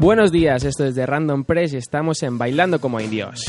Buenos 0.00 0.32
días, 0.32 0.64
esto 0.64 0.86
es 0.86 0.94
de 0.94 1.04
Random 1.04 1.44
Press 1.44 1.74
y 1.74 1.76
estamos 1.76 2.22
en 2.22 2.38
Bailando 2.38 2.80
como 2.80 3.00
Indios. 3.00 3.44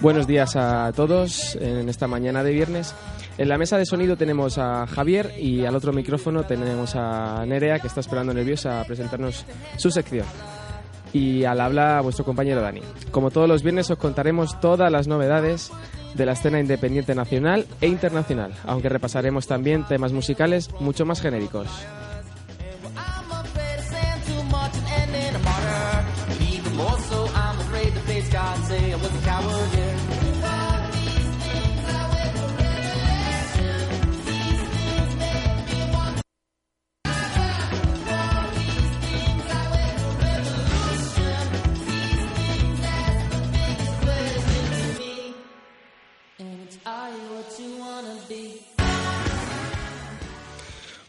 Buenos 0.00 0.26
días 0.26 0.56
a 0.56 0.90
todos 0.96 1.54
en 1.56 1.90
esta 1.90 2.06
mañana 2.06 2.42
de 2.42 2.52
viernes. 2.52 2.94
En 3.38 3.50
la 3.50 3.58
mesa 3.58 3.76
de 3.76 3.84
sonido 3.84 4.16
tenemos 4.16 4.56
a 4.56 4.86
Javier 4.86 5.34
y 5.38 5.66
al 5.66 5.76
otro 5.76 5.92
micrófono 5.92 6.44
tenemos 6.44 6.96
a 6.96 7.44
Nerea 7.46 7.78
que 7.78 7.86
está 7.86 8.00
esperando 8.00 8.32
nerviosa 8.32 8.80
a 8.80 8.84
presentarnos 8.84 9.44
su 9.76 9.90
sección. 9.90 10.24
Y 11.12 11.44
al 11.44 11.60
habla 11.60 12.00
vuestro 12.00 12.24
compañero 12.24 12.62
Dani. 12.62 12.80
Como 13.10 13.30
todos 13.30 13.46
los 13.46 13.62
viernes 13.62 13.90
os 13.90 13.98
contaremos 13.98 14.58
todas 14.60 14.90
las 14.90 15.06
novedades 15.06 15.70
de 16.14 16.24
la 16.24 16.32
escena 16.32 16.60
independiente 16.60 17.14
nacional 17.14 17.66
e 17.82 17.88
internacional, 17.88 18.54
aunque 18.64 18.88
repasaremos 18.88 19.46
también 19.46 19.84
temas 19.84 20.12
musicales 20.12 20.70
mucho 20.80 21.04
más 21.04 21.20
genéricos. 21.20 21.68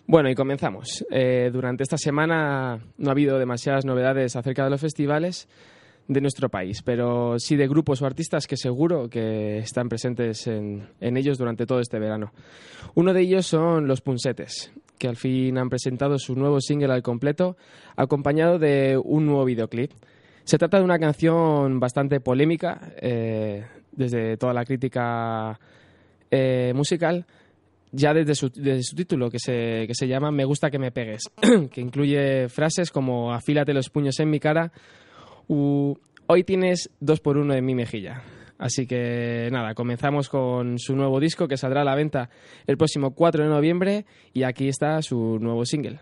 Bueno, 0.10 0.30
y 0.30 0.36
comenzamos. 0.36 1.06
Eh, 1.12 1.50
durante 1.52 1.84
esta 1.84 1.98
semana 1.98 2.80
no 2.98 3.10
ha 3.10 3.12
habido 3.12 3.38
demasiadas 3.38 3.84
novedades 3.84 4.38
acerca 4.38 4.64
de 4.64 4.70
los 4.70 4.80
festivales 4.80 5.50
de 6.08 6.22
nuestro 6.22 6.48
país, 6.48 6.82
pero 6.82 7.38
sí 7.40 7.58
de 7.58 7.68
grupos 7.68 8.02
o 8.02 8.06
artistas 8.06 8.48
que 8.48 8.56
seguro 8.56 9.10
que 9.10 9.58
están 9.58 9.90
presentes 9.90 10.48
en, 10.48 10.88
ellos 11.02 11.38
durante 11.38 11.66
todo 11.66 11.82
este 11.82 12.00
verano. 12.00 12.32
Uno 12.96 13.14
de 13.14 13.20
ellos 13.20 13.48
son 13.48 13.86
los 13.86 14.00
Punsetes, 14.00 14.72
que 14.98 15.10
al 15.10 15.18
fin 15.18 15.58
han 15.58 15.68
presentado 15.68 16.18
su 16.20 16.36
nuevo 16.36 16.62
single 16.62 16.94
al 16.94 17.04
completo, 17.04 17.58
acompañado 17.98 18.60
de 18.60 18.98
un 19.04 19.26
nuevo 19.26 19.44
videoclip. 19.44 19.92
Se 20.46 20.58
trata 20.58 20.78
de 20.78 20.86
una 20.86 21.00
canción 21.00 21.82
bastante 21.82 22.22
polémica, 22.22 22.94
eh, 23.02 23.66
desde 23.92 24.38
toda 24.38 24.54
la 24.54 24.64
crítica 24.64 25.60
eh, 26.32 26.72
musical, 26.74 27.26
ya 27.92 28.14
desde 28.14 28.36
su, 28.36 28.50
título, 28.50 29.30
que 29.30 29.40
se, 29.40 29.86
que 29.88 29.94
se 29.94 30.08
llama 30.08 30.32
Me 30.32 30.46
gusta 30.46 30.70
que 30.70 30.80
me 30.80 30.92
pegues, 30.92 31.24
que 31.72 31.82
incluye 31.82 32.50
frases 32.50 32.92
como 32.92 33.34
afílate 33.34 33.74
los 33.74 33.90
puños 33.90 34.20
en 34.20 34.30
mi 34.30 34.40
cara 34.40 34.72
u 35.48 35.96
hoy 36.28 36.44
tienes 36.44 36.90
dos 37.00 37.20
por 37.20 37.38
uno 37.38 37.54
en 37.54 37.66
mi 37.66 37.76
mejilla. 37.76 38.22
Así 38.60 38.88
que 38.88 39.50
nada, 39.52 39.76
comenzamos 39.76 40.30
con 40.30 40.80
su 40.80 40.96
nuevo 40.96 41.20
disco 41.20 41.48
que 41.48 41.58
saldrá 41.58 41.82
a 41.82 41.86
la 41.86 41.96
venta 41.96 42.30
el 42.66 42.78
próximo 42.78 43.12
4 43.12 43.44
de 43.44 43.50
noviembre 43.50 44.06
y 44.34 44.44
aquí 44.44 44.68
está 44.68 45.02
su 45.02 45.38
nuevo 45.40 45.64
single. 45.64 46.00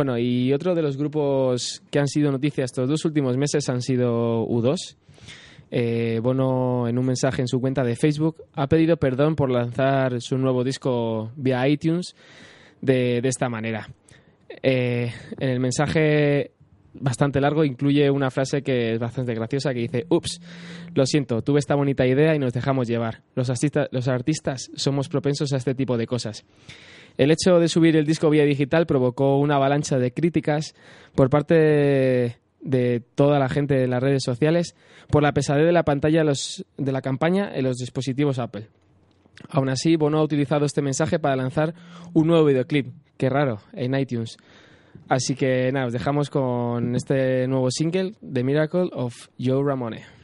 Bueno, 0.00 0.16
y 0.16 0.50
otro 0.54 0.74
de 0.74 0.80
los 0.80 0.96
grupos 0.96 1.82
que 1.90 1.98
han 1.98 2.08
sido 2.08 2.32
noticias 2.32 2.70
estos 2.70 2.88
dos 2.88 3.04
últimos 3.04 3.36
meses 3.36 3.68
han 3.68 3.82
sido 3.82 4.46
U2. 4.46 4.96
Eh, 5.70 6.20
Bono, 6.22 6.88
en 6.88 6.96
un 6.96 7.04
mensaje 7.04 7.42
en 7.42 7.48
su 7.48 7.60
cuenta 7.60 7.84
de 7.84 7.96
Facebook, 7.96 8.36
ha 8.54 8.66
pedido 8.66 8.96
perdón 8.96 9.36
por 9.36 9.50
lanzar 9.50 10.22
su 10.22 10.38
nuevo 10.38 10.64
disco 10.64 11.32
vía 11.36 11.68
iTunes 11.68 12.16
de, 12.80 13.18
esta 13.24 13.50
manera. 13.50 13.90
Eh, 14.62 15.12
en 15.38 15.48
el 15.50 15.60
mensaje 15.60 16.52
bastante 16.94 17.38
largo, 17.38 17.62
incluye 17.62 18.10
una 18.10 18.30
frase 18.30 18.62
que 18.62 18.94
es 18.94 18.98
bastante 18.98 19.34
graciosa 19.34 19.74
que 19.74 19.80
dice, 19.80 20.06
ups, 20.08 20.40
lo 20.94 21.04
siento, 21.04 21.42
tuve 21.42 21.58
esta 21.58 21.74
bonita 21.74 22.06
idea 22.06 22.34
y 22.34 22.38
nos 22.38 22.54
dejamos 22.54 22.88
llevar. 22.88 23.20
Los, 23.34 23.52
los 23.90 24.08
artistas 24.08 24.70
somos 24.74 25.10
propensos 25.10 25.52
a 25.52 25.58
este 25.58 25.74
tipo 25.74 25.98
de 25.98 26.06
cosas. 26.06 26.46
El 27.20 27.30
hecho 27.30 27.58
de 27.58 27.68
subir 27.68 27.96
el 27.96 28.06
disco 28.06 28.30
vía 28.30 28.46
digital 28.46 28.86
provocó 28.86 29.36
una 29.36 29.56
avalancha 29.56 29.98
de 29.98 30.10
críticas 30.10 30.74
por 31.14 31.28
parte 31.28 32.38
de, 32.62 33.02
toda 33.14 33.38
la 33.38 33.50
gente 33.50 33.74
de 33.74 33.86
las 33.86 34.02
redes 34.02 34.22
sociales 34.24 34.74
por 35.10 35.22
la 35.22 35.32
pesadez 35.32 35.66
de 35.66 35.72
la 35.72 35.82
pantalla 35.82 36.24
de 36.24 36.92
la 36.92 37.02
campaña 37.02 37.50
en 37.54 37.64
los 37.64 37.76
dispositivos 37.76 38.38
Apple. 38.38 38.68
Aún 39.50 39.68
así, 39.68 39.96
Bono 39.96 40.16
ha 40.16 40.22
utilizado 40.22 40.64
este 40.64 40.80
mensaje 40.80 41.18
para 41.18 41.36
lanzar 41.36 41.74
un 42.14 42.26
nuevo 42.26 42.46
videoclip, 42.46 42.86
qué 43.18 43.28
raro, 43.28 43.58
en 43.74 43.94
iTunes. 43.96 44.38
Así 45.10 45.34
que 45.34 45.70
nada, 45.72 45.88
os 45.88 45.92
dejamos 45.92 46.30
con 46.30 46.96
este 46.96 47.46
nuevo 47.48 47.70
single, 47.70 48.14
The 48.32 48.42
Miracle 48.42 48.88
of 48.94 49.28
Joe 49.38 49.62
Ramone. 49.62 50.19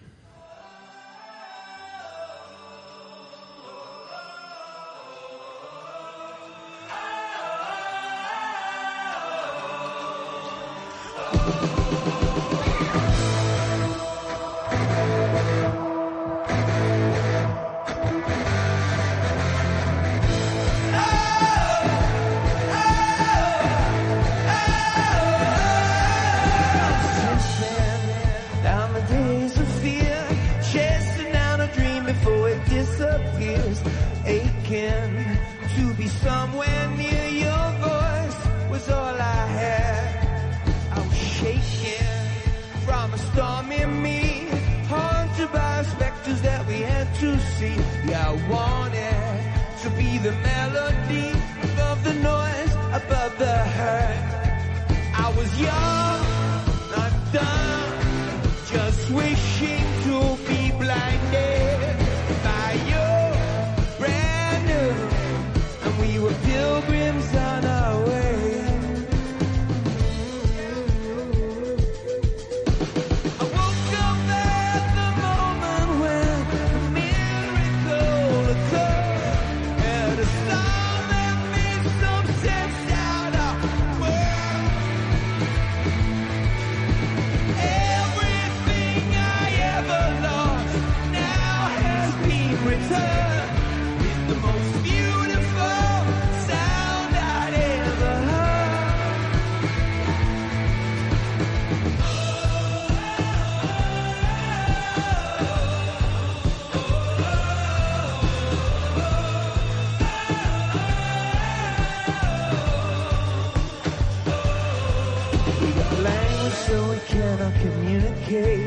so 116.66 116.90
we 116.90 116.98
cannot 117.06 117.54
communicate. 117.60 118.66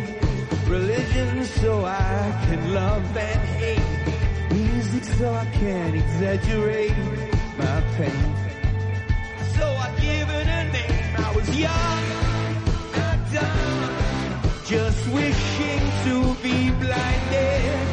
Religion 0.68 1.44
so 1.62 1.84
I 1.86 2.46
can 2.46 2.74
love 2.74 3.18
and 3.18 3.42
hate. 3.60 4.54
Music 4.54 5.04
so 5.04 5.34
I 5.34 5.46
can 5.60 5.96
exaggerate 5.96 6.98
my 7.58 7.78
pain. 7.98 8.30
So 9.56 9.66
I 9.86 9.88
give 10.06 10.28
it 10.40 10.48
a 10.60 10.64
name. 10.78 11.16
I 11.26 11.30
was 11.36 11.48
young, 11.66 12.04
not 12.98 13.20
dumb. 13.34 14.64
Just 14.66 15.02
wishing 15.18 15.84
to 16.06 16.16
be 16.44 16.72
blinded. 16.82 17.89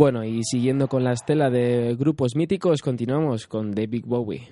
Bueno, 0.00 0.24
y 0.24 0.42
siguiendo 0.44 0.88
con 0.88 1.04
la 1.04 1.12
estela 1.12 1.50
de 1.50 1.94
grupos 1.94 2.34
míticos, 2.34 2.80
continuamos 2.80 3.46
con 3.46 3.72
David 3.72 4.04
Bowie. 4.06 4.48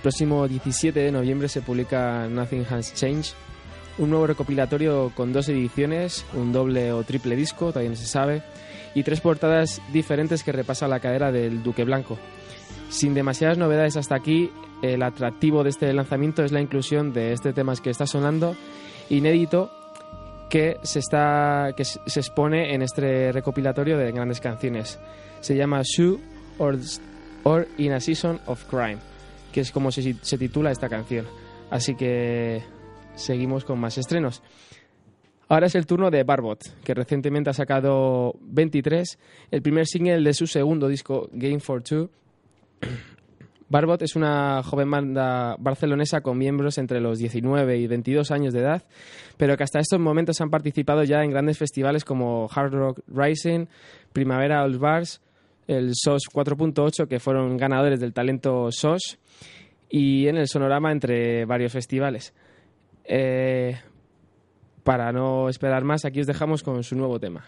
Próximo 0.00 0.48
17 0.48 0.98
de 0.98 1.12
noviembre 1.12 1.48
se 1.48 1.62
publica 1.62 2.26
Nothing 2.28 2.66
Has 2.70 2.94
Changed, 2.94 3.34
un 3.98 4.10
nuevo 4.10 4.26
recopilatorio 4.26 5.12
con 5.14 5.32
dos 5.32 5.48
ediciones, 5.48 6.24
un 6.34 6.52
doble 6.52 6.92
o 6.92 7.02
triple 7.04 7.36
disco, 7.36 7.68
todavía 7.68 7.90
no 7.90 7.96
se 7.96 8.06
sabe, 8.06 8.42
y 8.94 9.02
tres 9.02 9.20
portadas 9.20 9.80
diferentes 9.92 10.42
que 10.42 10.52
repasa 10.52 10.88
la 10.88 11.00
cadera 11.00 11.30
del 11.30 11.62
Duque 11.62 11.84
Blanco. 11.84 12.18
Sin 12.88 13.14
demasiadas 13.14 13.58
novedades 13.58 13.96
hasta 13.96 14.14
aquí, 14.14 14.50
el 14.82 15.02
atractivo 15.02 15.62
de 15.62 15.70
este 15.70 15.92
lanzamiento 15.92 16.42
es 16.42 16.52
la 16.52 16.60
inclusión 16.60 17.12
de 17.12 17.32
este 17.32 17.52
tema 17.52 17.74
que 17.76 17.90
está 17.90 18.06
sonando, 18.06 18.56
inédito, 19.10 19.70
que 20.48 20.78
se, 20.82 20.98
está, 20.98 21.74
que 21.76 21.84
se 21.84 22.20
expone 22.20 22.74
en 22.74 22.82
este 22.82 23.32
recopilatorio 23.32 23.98
de 23.98 24.12
grandes 24.12 24.40
canciones. 24.40 24.98
Se 25.40 25.56
llama 25.56 25.82
Sue 25.84 26.18
or, 26.58 26.78
or 27.44 27.68
In 27.78 27.92
a 27.92 28.00
Season 28.00 28.40
of 28.46 28.64
Crime 28.64 29.09
que 29.52 29.60
es 29.60 29.70
como 29.70 29.90
se, 29.90 30.14
titula 30.38 30.70
esta 30.70 30.88
canción. 30.88 31.26
Así 31.70 31.94
que 31.94 32.62
seguimos 33.14 33.64
con 33.64 33.78
más 33.78 33.98
estrenos. 33.98 34.42
Ahora 35.48 35.66
es 35.66 35.74
el 35.74 35.86
turno 35.86 36.10
de 36.10 36.22
Barbot, 36.22 36.60
que 36.84 36.94
recientemente 36.94 37.50
ha 37.50 37.52
sacado 37.52 38.34
23, 38.40 39.18
el 39.50 39.62
primer 39.62 39.86
single 39.86 40.22
de 40.22 40.32
su 40.32 40.46
segundo 40.46 40.88
disco, 40.88 41.28
Game 41.32 41.60
for 41.60 41.82
Two. 41.82 42.10
Barbot 43.68 44.02
es 44.02 44.16
una 44.16 44.64
joven 44.64 44.90
banda 44.90 45.54
barcelonesa 45.60 46.22
con 46.22 46.36
miembros 46.36 46.76
entre 46.78 47.00
los 47.00 47.18
19 47.18 47.78
y 47.78 47.86
22 47.86 48.32
años 48.32 48.52
de 48.52 48.60
edad, 48.60 48.82
pero 49.36 49.56
que 49.56 49.62
hasta 49.62 49.78
estos 49.78 50.00
momentos 50.00 50.40
han 50.40 50.50
participado 50.50 51.04
ya 51.04 51.22
en 51.22 51.30
grandes 51.30 51.56
festivales 51.56 52.04
como 52.04 52.48
Hard 52.52 52.72
Rock 52.72 53.00
Rising, 53.06 53.66
Primavera 54.12 54.64
All 54.64 54.78
Bars, 54.78 55.20
el 55.68 55.92
SOS 55.94 56.24
4.8, 56.32 57.06
que 57.06 57.20
fueron 57.20 57.56
ganadores 57.56 58.00
del 58.00 58.12
talento 58.12 58.72
SOS, 58.72 59.20
y 59.90 60.28
en 60.28 60.36
el 60.36 60.48
Sonorama 60.48 60.92
entre 60.92 61.44
varios 61.44 61.72
festivales. 61.72 62.32
Eh, 63.04 63.76
para 64.84 65.12
no 65.12 65.48
esperar 65.48 65.84
más, 65.84 66.04
aquí 66.04 66.20
os 66.20 66.26
dejamos 66.26 66.62
con 66.62 66.82
su 66.84 66.96
nuevo 66.96 67.18
tema. 67.18 67.44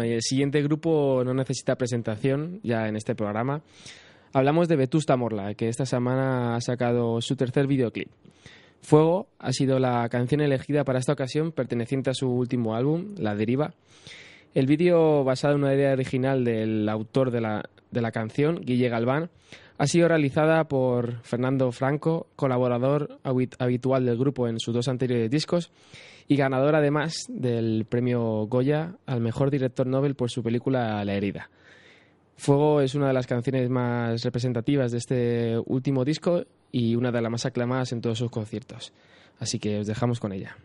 Bueno, 0.00 0.12
y 0.12 0.14
el 0.14 0.22
siguiente 0.22 0.62
grupo 0.62 1.20
no 1.26 1.34
necesita 1.34 1.76
presentación 1.76 2.58
ya 2.62 2.88
en 2.88 2.96
este 2.96 3.14
programa. 3.14 3.60
Hablamos 4.32 4.66
de 4.66 4.76
Vetusta 4.76 5.14
Morla, 5.14 5.52
que 5.52 5.68
esta 5.68 5.84
semana 5.84 6.56
ha 6.56 6.60
sacado 6.62 7.20
su 7.20 7.36
tercer 7.36 7.66
videoclip. 7.66 8.08
Fuego 8.80 9.28
ha 9.38 9.52
sido 9.52 9.78
la 9.78 10.08
canción 10.08 10.40
elegida 10.40 10.84
para 10.84 11.00
esta 11.00 11.12
ocasión, 11.12 11.52
perteneciente 11.52 12.08
a 12.08 12.14
su 12.14 12.30
último 12.30 12.74
álbum, 12.74 13.14
La 13.18 13.34
Deriva. 13.34 13.74
El 14.54 14.64
vídeo, 14.64 15.22
basado 15.22 15.56
en 15.56 15.64
una 15.64 15.74
idea 15.74 15.92
original 15.92 16.46
del 16.46 16.88
autor 16.88 17.30
de 17.30 17.42
la, 17.42 17.68
de 17.90 18.00
la 18.00 18.10
canción, 18.10 18.58
Guille 18.62 18.88
Galván, 18.88 19.28
ha 19.76 19.86
sido 19.86 20.08
realizada 20.08 20.64
por 20.64 21.20
Fernando 21.24 21.70
Franco, 21.72 22.26
colaborador 22.36 23.18
habitual 23.58 24.06
del 24.06 24.16
grupo 24.16 24.48
en 24.48 24.60
sus 24.60 24.72
dos 24.72 24.88
anteriores 24.88 25.30
discos 25.30 25.70
y 26.30 26.36
ganador 26.36 26.76
además 26.76 27.26
del 27.28 27.86
premio 27.86 28.46
Goya 28.46 28.94
al 29.04 29.20
mejor 29.20 29.50
director 29.50 29.84
Nobel 29.84 30.14
por 30.14 30.30
su 30.30 30.44
película 30.44 31.04
La 31.04 31.14
herida. 31.14 31.50
Fuego 32.36 32.80
es 32.80 32.94
una 32.94 33.08
de 33.08 33.14
las 33.14 33.26
canciones 33.26 33.68
más 33.68 34.22
representativas 34.22 34.92
de 34.92 34.98
este 34.98 35.58
último 35.66 36.04
disco 36.04 36.44
y 36.70 36.94
una 36.94 37.10
de 37.10 37.20
las 37.20 37.32
más 37.32 37.46
aclamadas 37.46 37.90
en 37.90 38.00
todos 38.00 38.18
sus 38.18 38.30
conciertos. 38.30 38.92
Así 39.40 39.58
que 39.58 39.80
os 39.80 39.88
dejamos 39.88 40.20
con 40.20 40.32
ella. 40.32 40.56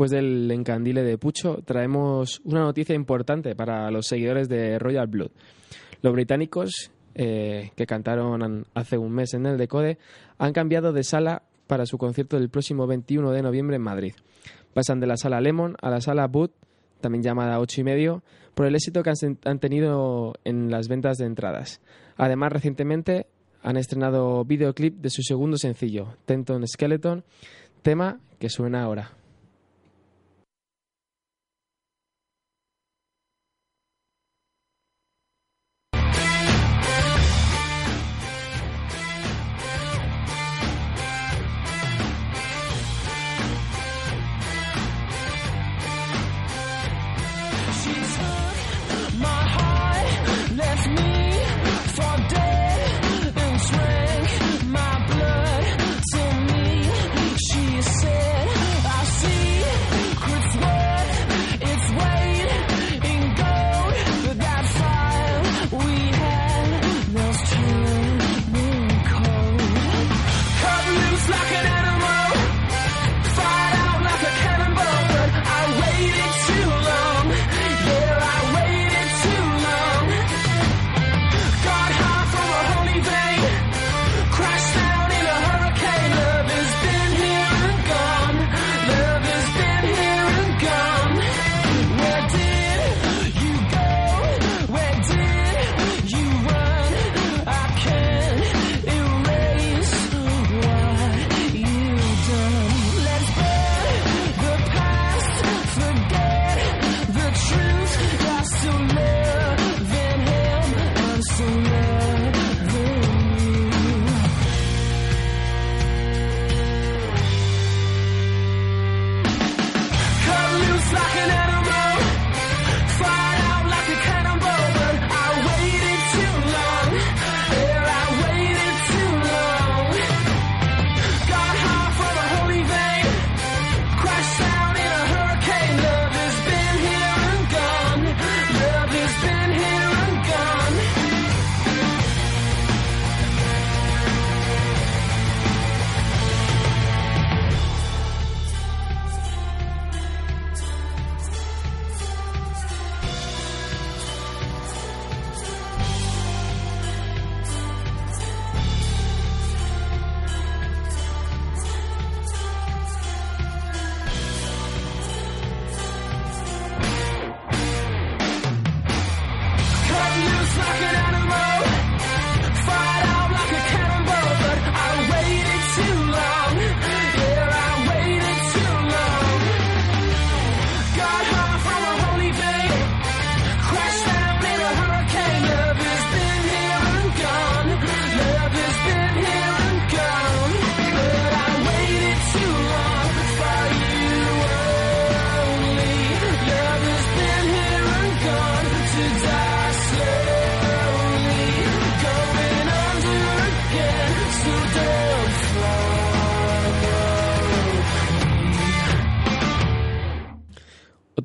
Después 0.00 0.12
del 0.12 0.50
encandile 0.50 1.02
de 1.02 1.18
Pucho, 1.18 1.58
traemos 1.62 2.40
una 2.44 2.60
noticia 2.60 2.94
importante 2.94 3.54
para 3.54 3.90
los 3.90 4.06
seguidores 4.06 4.48
de 4.48 4.78
Royal 4.78 5.06
Blood. 5.08 5.30
Los 6.00 6.14
británicos, 6.14 6.90
eh, 7.14 7.72
que 7.76 7.84
cantaron 7.84 8.64
hace 8.72 8.96
un 8.96 9.12
mes 9.12 9.34
en 9.34 9.44
el 9.44 9.58
Decode, 9.58 9.98
han 10.38 10.54
cambiado 10.54 10.94
de 10.94 11.04
sala 11.04 11.42
para 11.66 11.84
su 11.84 11.98
concierto 11.98 12.38
del 12.38 12.48
próximo 12.48 12.86
21 12.86 13.30
de 13.30 13.42
noviembre 13.42 13.76
en 13.76 13.82
Madrid. 13.82 14.14
Pasan 14.72 15.00
de 15.00 15.06
la 15.06 15.18
sala 15.18 15.38
Lemon 15.42 15.76
a 15.82 15.90
la 15.90 16.00
sala 16.00 16.26
Boot 16.28 16.54
también 17.02 17.22
llamada 17.22 17.60
Ocho 17.60 17.82
y 17.82 17.84
medio, 17.84 18.22
por 18.54 18.64
el 18.64 18.74
éxito 18.76 19.02
que 19.02 19.12
han 19.44 19.58
tenido 19.58 20.32
en 20.44 20.70
las 20.70 20.88
ventas 20.88 21.18
de 21.18 21.26
entradas. 21.26 21.82
Además, 22.16 22.52
recientemente 22.52 23.26
han 23.62 23.76
estrenado 23.76 24.46
videoclip 24.46 24.96
de 24.96 25.10
su 25.10 25.20
segundo 25.20 25.58
sencillo, 25.58 26.14
Tenton 26.24 26.66
Skeleton, 26.66 27.22
tema 27.82 28.18
que 28.38 28.48
suena 28.48 28.82
ahora. 28.82 29.19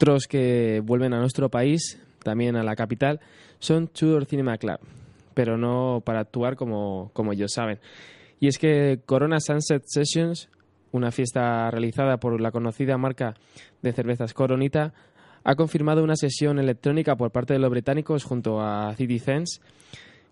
Otros 0.06 0.28
que 0.28 0.84
vuelven 0.86 1.15
a 1.15 1.20
nuestro 1.20 1.50
país, 1.50 2.00
también 2.22 2.56
a 2.56 2.62
la 2.62 2.76
capital, 2.76 3.20
son 3.58 3.88
Tudor 3.88 4.26
Cinema 4.26 4.56
Club, 4.60 4.78
pero 5.34 5.58
no 5.58 6.04
para 6.06 6.20
actuar 6.20 6.56
como, 6.56 7.10
como 7.13 7.34
ellos 7.34 7.54
saben. 7.54 7.80
Y 8.39 8.48
es 8.48 8.60
que 8.60 9.00
Corona 9.04 9.39
Sunset 9.39 9.82
Sessions, 9.88 10.48
una 10.91 11.10
fiesta 11.10 11.72
realizada 11.72 12.18
por 12.18 12.39
la 12.39 12.52
conocida 12.52 13.00
marca 13.00 13.34
de 13.82 13.94
cervezas 13.94 14.36
Coronita, 14.36 14.94
ha 15.44 15.56
confirmado 15.56 16.04
una 16.04 16.15
sesión 16.15 16.60
electrónica 16.60 17.15
por 17.15 17.32
parte 17.32 17.54
de 17.54 17.60
los 17.60 17.72
británicos 17.72 18.26
junto 18.26 18.62
a 18.62 18.94
City 18.94 19.18
Sense, 19.18 19.60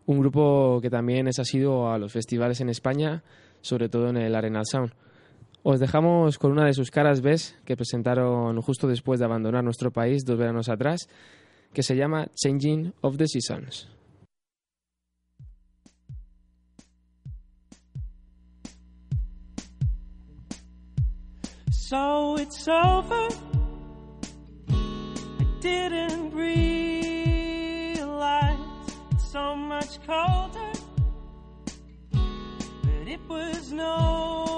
un 0.06 0.20
grupo 0.20 0.82
que 0.84 0.92
también 0.92 1.28
es 1.28 1.40
asiduo 1.40 1.90
a 1.90 1.98
los 1.98 2.14
festivales 2.14 2.62
en 2.62 2.70
España, 2.70 3.24
sobre 3.62 3.90
todo 3.90 4.10
en 4.10 4.18
el 4.18 4.36
Arenal 4.36 4.68
Sound. 4.68 4.94
Os 5.66 5.80
dejamos 5.80 6.38
con 6.38 6.52
una 6.52 6.66
de 6.66 6.74
sus 6.74 6.92
caras 6.92 7.22
B 7.22 7.38
que 7.64 7.78
presentaron 7.78 8.62
justo 8.62 8.86
después 8.86 9.20
de 9.20 9.26
abandonar 9.26 9.64
nuestro 9.64 9.92
país 9.92 10.26
dos 10.26 10.38
veranos 10.38 10.68
atrás, 10.68 11.08
que 11.74 11.84
se 11.84 11.96
llama 11.96 12.28
Changing 12.36 12.94
of 13.00 13.16
the 13.16 13.28
Seasons. 13.28 13.88
So 21.72 22.36
it's 22.38 22.68
over. 22.68 23.30
I 24.70 25.46
didn't 25.62 26.34
realize 26.34 26.90
so 29.32 29.56
much 29.56 30.00
colder, 30.06 30.74
but 32.12 33.08
it 33.08 33.22
was 33.30 33.72
no 33.72 34.53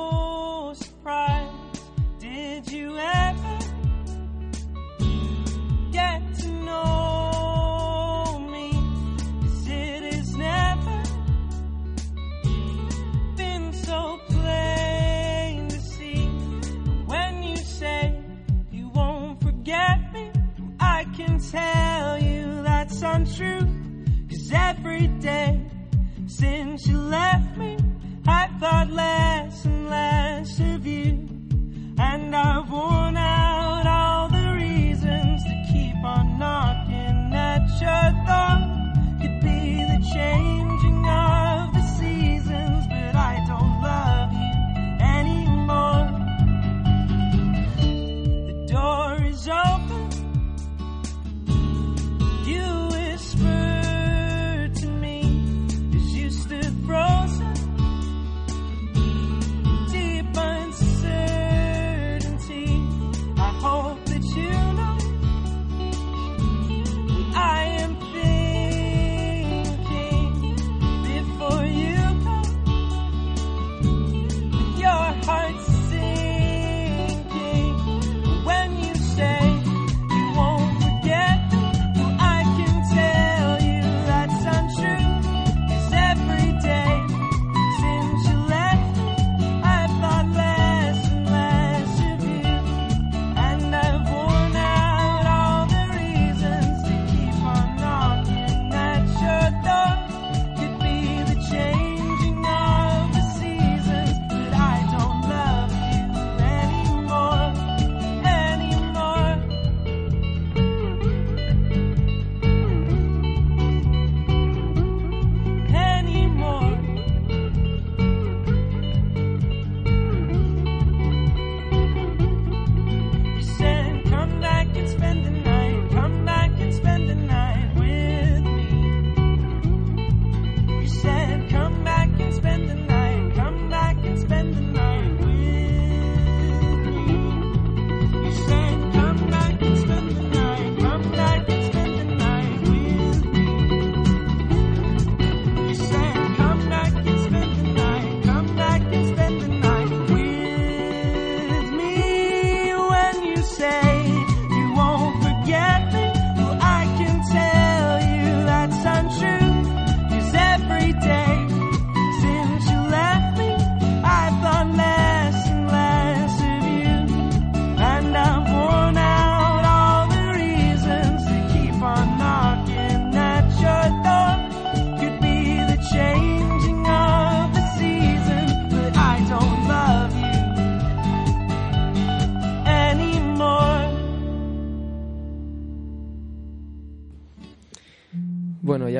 every 24.86 25.08
day. 25.19 25.60
Since 26.28 26.86
you 26.88 27.00
left 27.00 27.58
me, 27.58 27.78
I 28.28 28.48
thought 28.60 28.89
less 28.91 29.35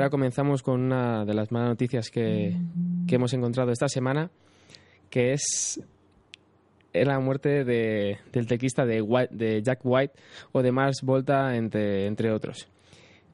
comenzamos 0.10 0.64
con 0.64 0.82
una 0.82 1.26
de 1.26 1.34
las 1.34 1.52
malas 1.52 1.70
noticias 1.70 2.10
que, 2.10 2.56
que 3.08 3.16
hemos 3.16 3.34
encontrado 3.34 3.72
esta 3.72 3.88
semana, 3.88 4.30
que 5.10 5.34
es 5.34 5.82
la 6.94 7.20
muerte 7.20 7.64
de, 7.64 8.20
del 8.32 8.48
tequista 8.48 8.86
de, 8.86 9.28
de, 9.32 9.62
Jack 9.62 9.80
White 9.84 10.14
o 10.54 10.62
de 10.62 10.72
Mars 10.72 11.02
Volta, 11.04 11.56
entre, 11.56 12.08
entre 12.08 12.32
otros. 12.32 12.68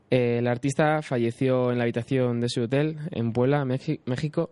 El 0.10 0.48
artista 0.48 1.02
falleció 1.02 1.72
en 1.72 1.78
la 1.78 1.84
habitación 1.84 2.42
de 2.42 2.50
su 2.50 2.64
hotel 2.64 2.98
en 3.12 3.32
Puebla, 3.32 3.64
México, 3.64 4.52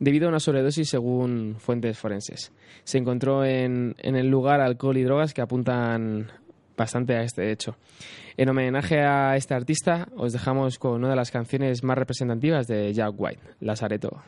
debido 0.00 0.26
a 0.26 0.30
una 0.30 0.40
sobredosis 0.40 0.88
según 0.88 1.56
fuentes 1.58 1.98
forenses. 1.98 2.52
Se 2.84 2.98
encontró 2.98 3.44
en, 3.44 3.94
en 3.98 4.16
el 4.16 4.28
lugar 4.28 4.60
alcohol 4.60 4.96
y 4.96 5.04
drogas 5.04 5.32
que 5.32 5.42
apuntan 5.42 6.30
bastante 6.76 7.14
a 7.14 7.22
este 7.22 7.50
hecho. 7.50 7.76
En 8.38 8.50
homenaje 8.50 9.00
a 9.00 9.34
este 9.36 9.54
artista, 9.54 10.08
os 10.14 10.34
dejamos 10.34 10.78
con 10.78 10.96
una 10.96 11.10
de 11.10 11.16
las 11.16 11.30
canciones 11.30 11.82
más 11.82 11.96
representativas 11.96 12.66
de 12.66 12.92
Jack 12.92 13.14
White, 13.16 13.40
Lazareto. 13.60 14.22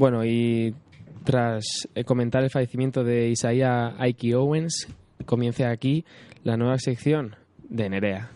Bueno, 0.00 0.24
y 0.24 0.74
tras 1.24 1.62
eh, 1.94 2.04
comentar 2.04 2.42
el 2.42 2.48
fallecimiento 2.48 3.04
de 3.04 3.28
Isaiah 3.28 3.96
Ike 3.98 4.34
Owens, 4.34 4.88
comienza 5.26 5.68
aquí 5.68 6.06
la 6.42 6.56
nueva 6.56 6.78
sección 6.78 7.36
de 7.68 7.90
Nerea. 7.90 8.30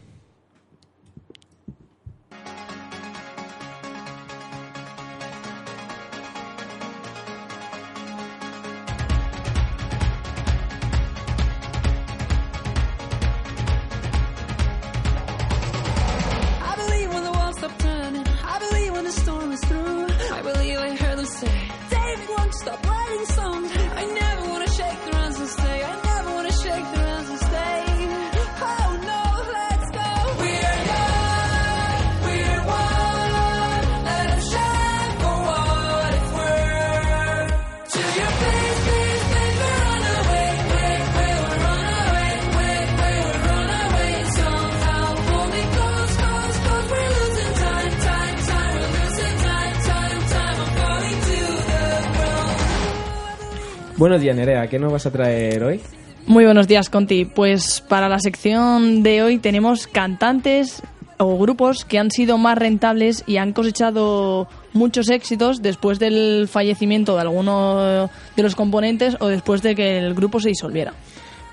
Buenos 54.15 54.23
días, 54.23 54.37
Nerea. 54.37 54.69
¿Qué 54.69 54.79
nos 54.79 54.93
vas 54.93 55.07
a 55.07 55.11
traer 55.11 55.65
hoy? 55.65 55.81
Muy 56.29 56.45
buenos 56.45 56.69
días, 56.69 56.89
Conti. 56.89 57.25
Pues 57.25 57.81
para 57.81 58.09
la 58.09 58.21
sección 58.21 59.03
de 59.03 59.25
hoy 59.25 59.39
tenemos 59.39 59.89
cantantes 59.89 60.85
o 61.19 61.37
grupos 61.37 61.85
que 61.85 61.99
han 61.99 62.12
sido 62.12 62.39
más 62.39 62.57
rentables 62.57 63.25
y 63.27 63.39
han 63.39 63.53
cosechado 63.53 64.47
muchos 64.73 65.11
éxitos 65.11 65.62
después 65.62 65.99
del 65.99 66.47
fallecimiento 66.49 67.17
de 67.17 67.23
alguno 67.23 68.09
de 68.37 68.43
los 68.45 68.55
componentes 68.55 69.17
o 69.19 69.27
después 69.27 69.62
de 69.62 69.75
que 69.75 69.99
el 69.99 70.15
grupo 70.15 70.39
se 70.39 70.51
disolviera. 70.51 70.93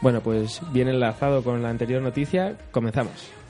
Bueno, 0.01 0.21
pues 0.21 0.61
bien 0.71 0.87
enlazado 0.87 1.43
con 1.43 1.63
la 1.63 1.69
anterior 1.71 1.99
noticia, 2.03 2.57
comenzamos. 2.69 3.40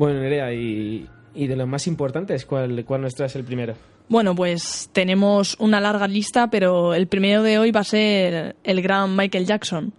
Bueno, 0.00 0.18
Nerea, 0.18 0.50
y, 0.54 1.06
de 1.34 1.56
los 1.56 1.68
más 1.68 1.86
importantes, 1.86 2.46
¿cuál, 2.46 2.86
¿cuál 2.86 3.02
nos 3.02 3.14
traes 3.14 3.36
el 3.36 3.44
primero? 3.44 3.74
Bueno, 4.08 4.34
pues 4.34 4.88
tenemos 4.94 5.56
una 5.58 5.78
larga 5.78 6.08
lista, 6.08 6.48
pero 6.48 6.94
el 6.94 7.06
primero 7.06 7.42
de 7.42 7.58
hoy 7.58 7.70
va 7.70 7.80
a 7.80 7.84
ser 7.84 8.56
el 8.64 8.80
gran 8.80 9.14
Michael 9.14 9.44
Jackson, 9.44 9.92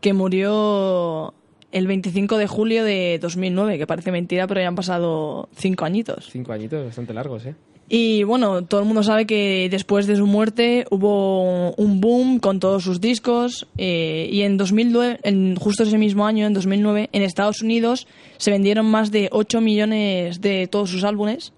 que 0.00 0.12
murió 0.12 1.34
el 1.70 1.86
25 1.86 2.36
de 2.36 2.48
julio 2.48 2.82
de 2.82 3.20
2009, 3.22 3.78
que 3.78 3.86
parece 3.86 4.10
mentira, 4.10 4.48
pero 4.48 4.60
ya 4.60 4.66
han 4.66 4.74
pasado 4.74 5.48
cinco 5.54 5.84
añitos. 5.84 6.30
Cinco 6.32 6.52
añitos, 6.52 6.84
bastante 6.84 7.14
largos, 7.14 7.46
¿eh? 7.46 7.54
Y 7.88 8.22
bueno, 8.22 8.64
todo 8.64 8.80
el 8.80 8.86
mundo 8.86 9.02
sabe 9.02 9.26
que 9.26 9.68
después 9.70 10.06
de 10.06 10.16
su 10.16 10.26
muerte 10.26 10.86
hubo 10.90 11.72
un 11.74 12.00
boom 12.00 12.38
con 12.38 12.58
todos 12.58 12.82
sus 12.82 13.00
discos 13.00 13.66
eh, 13.76 14.28
y 14.32 14.42
en 14.42 14.56
2009, 14.56 15.20
en 15.22 15.56
justo 15.56 15.82
ese 15.82 15.98
mismo 15.98 16.26
año, 16.26 16.46
en 16.46 16.54
2009, 16.54 17.10
en 17.12 17.22
Estados 17.22 17.60
Unidos 17.60 18.06
se 18.38 18.50
vendieron 18.50 18.86
más 18.86 19.10
de 19.10 19.28
8 19.32 19.60
millones 19.60 20.40
de 20.40 20.66
todos 20.66 20.90
sus 20.90 21.04
álbumes 21.04 21.52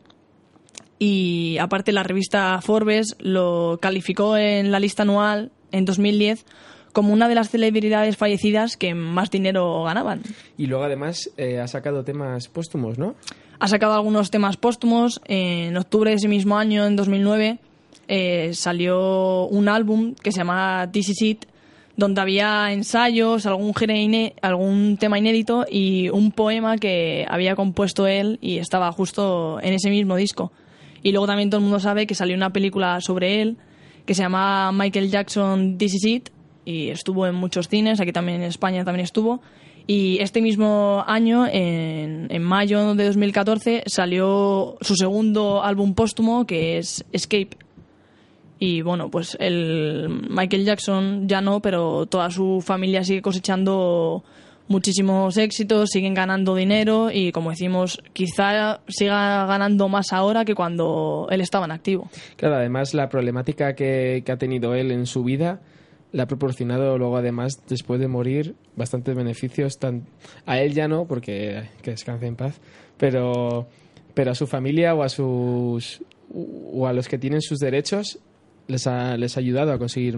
y 0.99 1.59
aparte 1.61 1.93
la 1.93 2.03
revista 2.03 2.61
Forbes 2.61 3.17
lo 3.21 3.79
calificó 3.81 4.37
en 4.37 4.73
la 4.73 4.81
lista 4.81 5.03
anual 5.03 5.53
en 5.71 5.85
2010 5.85 6.45
como 6.93 7.13
una 7.13 7.29
de 7.29 7.35
las 7.35 7.51
celebridades 7.51 8.17
fallecidas 8.17 8.79
que 8.79 8.95
más 8.95 9.31
dinero 9.31 9.85
ganaban. 9.85 10.23
Y 10.57 10.65
luego 10.65 10.85
además 10.85 11.31
eh, 11.37 11.61
ha 11.61 11.69
sacado 11.69 12.05
temas 12.05 12.49
póstumos, 12.49 12.97
¿no? 12.97 13.15
Ha 13.59 13.69
sacado 13.69 13.95
algunos 13.95 14.31
temas 14.31 14.57
póstumos. 14.57 15.21
En 15.27 15.77
octubre 15.77 16.11
de 16.11 16.17
ese 16.17 16.29
mismo 16.29 16.59
año, 16.59 16.85
en 16.87 16.97
2009, 16.97 17.59
eh, 18.09 18.51
salió 18.53 19.47
un 19.47 19.69
álbum 19.69 20.15
que 20.15 20.31
se 20.33 20.39
llama 20.39 20.89
This 20.93 21.11
Is 21.11 21.23
It, 21.23 21.45
donde 21.97 22.21
había 22.21 22.73
ensayos, 22.73 23.47
algún, 23.47 24.97
tema 24.99 25.19
inédito 25.19 25.65
y 25.71 26.11
un 26.11 26.31
poema 26.31 26.77
que 26.77 27.27
había 27.29 27.57
compuesto 27.57 28.07
él 28.07 28.39
y 28.43 28.59
estaba 28.59 28.93
justo 28.93 29.59
en 29.63 29.73
ese 29.73 29.89
mismo 29.89 30.17
disco. 30.17 30.53
Y 31.03 31.13
luego 31.13 31.27
también 31.27 31.49
todo 31.49 31.59
el 31.59 31.65
mundo 31.65 31.81
sabe 31.81 32.07
que 32.07 32.15
salió 32.15 32.37
una 32.37 32.51
película 32.51 33.01
sobre 33.01 33.41
él 33.41 33.57
que 34.05 34.15
se 34.15 34.23
llama 34.23 34.71
Michael 34.73 35.11
Jackson 35.11 35.79
This 35.79 35.95
Is 35.95 36.05
It 36.05 36.29
y 36.65 36.91
estuvo 36.91 37.27
en 37.27 37.35
muchos 37.35 37.69
cines, 37.69 38.01
aquí 38.01 38.13
también 38.13 38.43
en 38.43 38.49
España 38.49 38.85
también 38.85 39.05
estuvo 39.05 39.41
y 39.87 40.19
este 40.21 40.43
mismo 40.43 41.05
año, 41.07 41.47
en, 41.47 42.27
en, 42.31 42.43
mayo 42.43 42.95
de 42.95 43.05
2014, 43.05 43.85
salió 43.87 44.77
su 44.81 44.97
segundo 44.97 45.63
álbum 45.63 45.95
póstumo, 45.95 46.45
que 46.45 46.79
es 46.79 47.05
Escape. 47.13 47.51
Y 48.59 48.83
bueno, 48.83 49.11
pues 49.11 49.37
el 49.39 50.09
Michael 50.29 50.65
Jackson 50.65 51.29
ya 51.29 51.41
no, 51.41 51.61
pero 51.61 52.07
toda 52.07 52.31
su 52.31 52.63
familia 52.65 53.05
sigue 53.05 53.23
cosechando 53.23 54.25
muchísimos 54.69 55.37
éxitos, 55.37 55.91
siguen 55.91 56.15
ganando 56.15 56.57
dinero 56.57 57.11
y 57.13 57.31
como 57.31 57.51
decimos, 57.51 58.03
quizá 58.13 58.81
siga 58.89 59.47
ganando 59.47 59.89
más 59.89 60.13
ahora 60.13 60.45
que 60.45 60.57
cuando 60.57 61.29
él 61.31 61.41
estaba 61.41 61.67
en 61.67 61.71
activo. 61.71 62.11
Claro, 62.37 62.57
además 62.57 62.95
la 62.95 63.09
problemática 63.09 63.75
que, 63.75 64.23
que 64.25 64.33
ha 64.33 64.37
tenido 64.37 64.75
él 64.75 64.91
en 64.91 65.07
su 65.07 65.23
vida 65.23 65.61
le 66.13 66.23
ha 66.23 66.27
proporcionado 66.27 66.99
luego 66.99 67.17
además 67.17 67.63
después 67.69 68.01
de 68.01 68.09
morir 68.09 68.55
bastantes 68.77 69.15
beneficios 69.15 69.79
tan 69.79 70.07
a 70.47 70.61
él 70.61 70.73
ya 70.73 70.89
no 70.89 71.07
porque 71.07 71.69
que 71.83 71.91
descanse 71.91 72.27
en 72.27 72.37
paz 72.37 72.61
pero 72.97 73.67
pero 74.15 74.31
a 74.31 74.35
su 74.35 74.47
familia 74.47 74.95
o 74.95 75.03
a 75.03 75.09
sus 75.09 76.03
o 76.33 76.87
a 76.87 76.93
los 76.93 77.09
que 77.09 77.19
tienen 77.19 77.43
sus 77.43 77.59
derechos 77.59 78.19
les 78.67 78.87
ha, 78.87 79.17
les 79.17 79.37
ha 79.37 79.41
ayudado 79.41 79.73
a 79.73 79.79
conseguir 79.79 80.17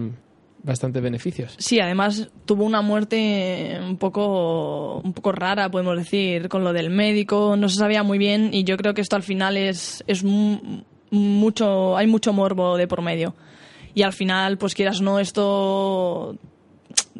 bastantes 0.63 1.01
beneficios. 1.01 1.55
Sí, 1.57 1.79
además 1.79 2.29
tuvo 2.45 2.65
una 2.65 2.81
muerte 2.81 3.79
un 3.81 3.97
poco 3.97 4.99
un 5.01 5.13
poco 5.13 5.31
rara, 5.31 5.69
podemos 5.69 5.97
decir, 5.97 6.49
con 6.49 6.63
lo 6.63 6.73
del 6.73 6.89
médico, 6.89 7.55
no 7.55 7.69
se 7.69 7.75
sabía 7.75 8.03
muy 8.03 8.17
bien 8.17 8.49
y 8.53 8.63
yo 8.63 8.75
creo 8.77 8.93
que 8.93 9.01
esto 9.01 9.15
al 9.15 9.23
final 9.23 9.55
es 9.57 10.03
es 10.07 10.23
mucho 11.11 11.97
hay 11.97 12.07
mucho 12.07 12.33
morbo 12.33 12.77
de 12.77 12.87
por 12.87 13.01
medio 13.01 13.35
y 13.93 14.03
al 14.03 14.13
final, 14.13 14.57
pues 14.57 14.75
quieras 14.75 14.99
o 14.99 15.03
no, 15.03 15.19
esto 15.19 16.37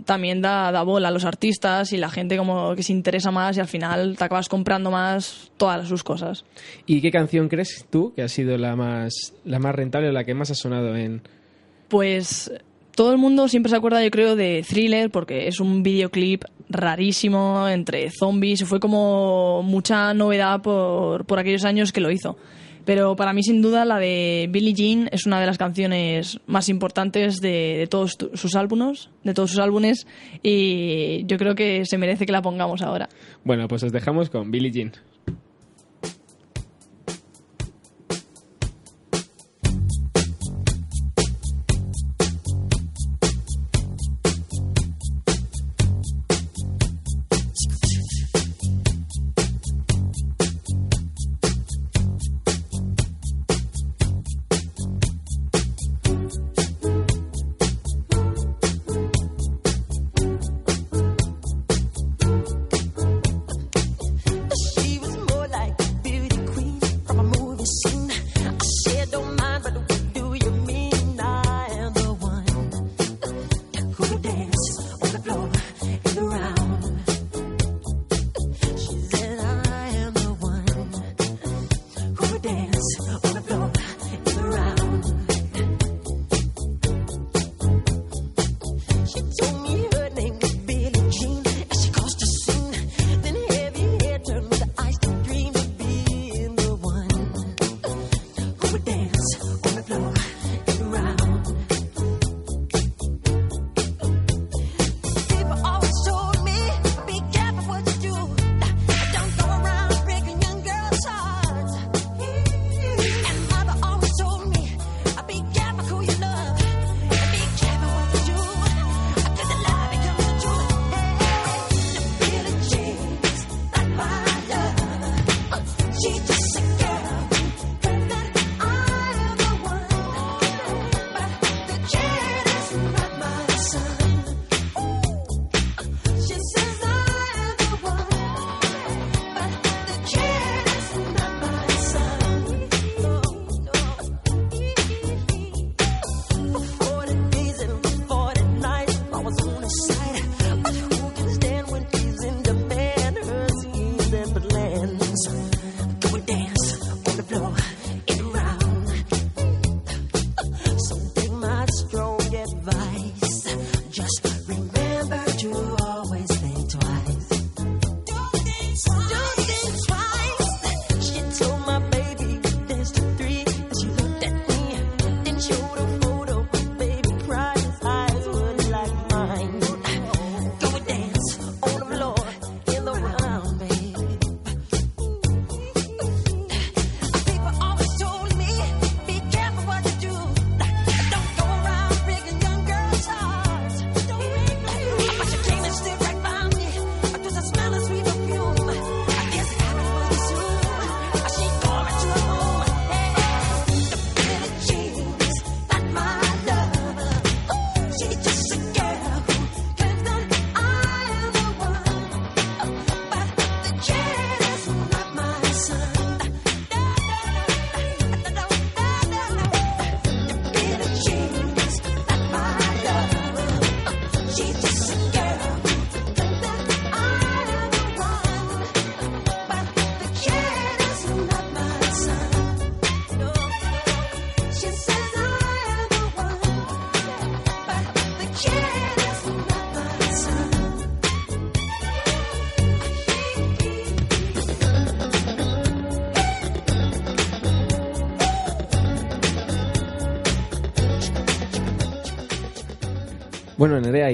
también 0.05 0.41
da, 0.41 0.72
da 0.72 0.84
bola 0.84 1.09
a 1.09 1.11
los 1.11 1.26
artistas 1.26 1.93
y 1.93 1.97
la 1.97 2.09
gente 2.09 2.38
como 2.38 2.76
que 2.76 2.84
se 2.84 2.93
interesa 2.93 3.32
más 3.32 3.57
y 3.57 3.59
al 3.59 3.67
final 3.67 4.17
te 4.17 4.24
acabas 4.24 4.49
comprando 4.49 4.91
más 4.91 5.51
todas 5.57 5.88
sus 5.88 6.03
cosas. 6.03 6.45
¿Y 6.86 7.01
qué 7.01 7.11
canción 7.11 7.49
crees 7.49 7.86
tú 7.89 8.13
que 8.15 8.24
ha 8.24 8.28
sido 8.28 8.57
la 8.57 8.76
más, 8.76 9.34
la 9.45 9.59
más 9.59 9.76
rentable 9.76 10.09
o 10.09 10.11
la 10.11 10.24
que 10.24 10.34
más 10.34 10.51
ha 10.51 10.55
sonado 10.55 10.95
en...? 10.95 11.22
Pues 11.88 12.51
todo 12.95 13.11
el 13.11 13.17
mundo 13.17 13.47
siempre 13.47 13.70
se 13.70 13.76
acuerda, 13.76 14.03
yo 14.03 14.11
creo, 14.11 14.36
de 14.36 14.63
Thriller 14.67 15.09
porque 15.09 15.47
es 15.47 15.59
un 15.59 15.84
videoclip 15.84 16.43
rarísimo 16.70 17.67
entre 17.67 18.11
zombies. 18.11 18.63
Fue 18.65 18.80
como 18.80 19.63
mucha 19.63 20.13
novedad 20.13 20.61
por, 20.61 21.26
por 21.26 21.39
aquellos 21.39 21.65
años 21.65 21.91
que 21.91 22.01
lo 22.01 22.11
hizo. 22.11 22.38
Pero 22.86 23.16
para 23.16 23.34
mí, 23.34 23.44
sin 23.44 23.62
duda, 23.62 23.86
la 23.86 24.00
de 24.00 24.48
Billie 24.50 24.74
Jean 24.74 25.10
es 25.12 25.26
una 25.26 25.40
de 25.40 25.46
las 25.46 25.58
canciones 25.58 26.40
más 26.48 26.70
importantes 26.70 27.42
de, 27.42 27.88
todos 27.90 28.18
sus 28.34 28.56
álbumes, 28.56 29.10
de 29.24 29.34
todos 29.34 29.52
sus 29.52 29.60
álbumes, 29.60 30.08
y 30.42 31.26
yo 31.26 31.38
creo 31.38 31.56
que 31.56 31.86
se 31.86 31.98
merece 31.98 32.26
que 32.26 32.32
la 32.32 32.42
pongamos 32.42 32.82
ahora. 32.82 33.10
Bueno, 33.44 33.68
pues 33.68 33.84
os 33.84 33.92
dejamos 33.92 34.30
con 34.30 34.52
Billie 34.52 34.72
Jean. 34.72 34.92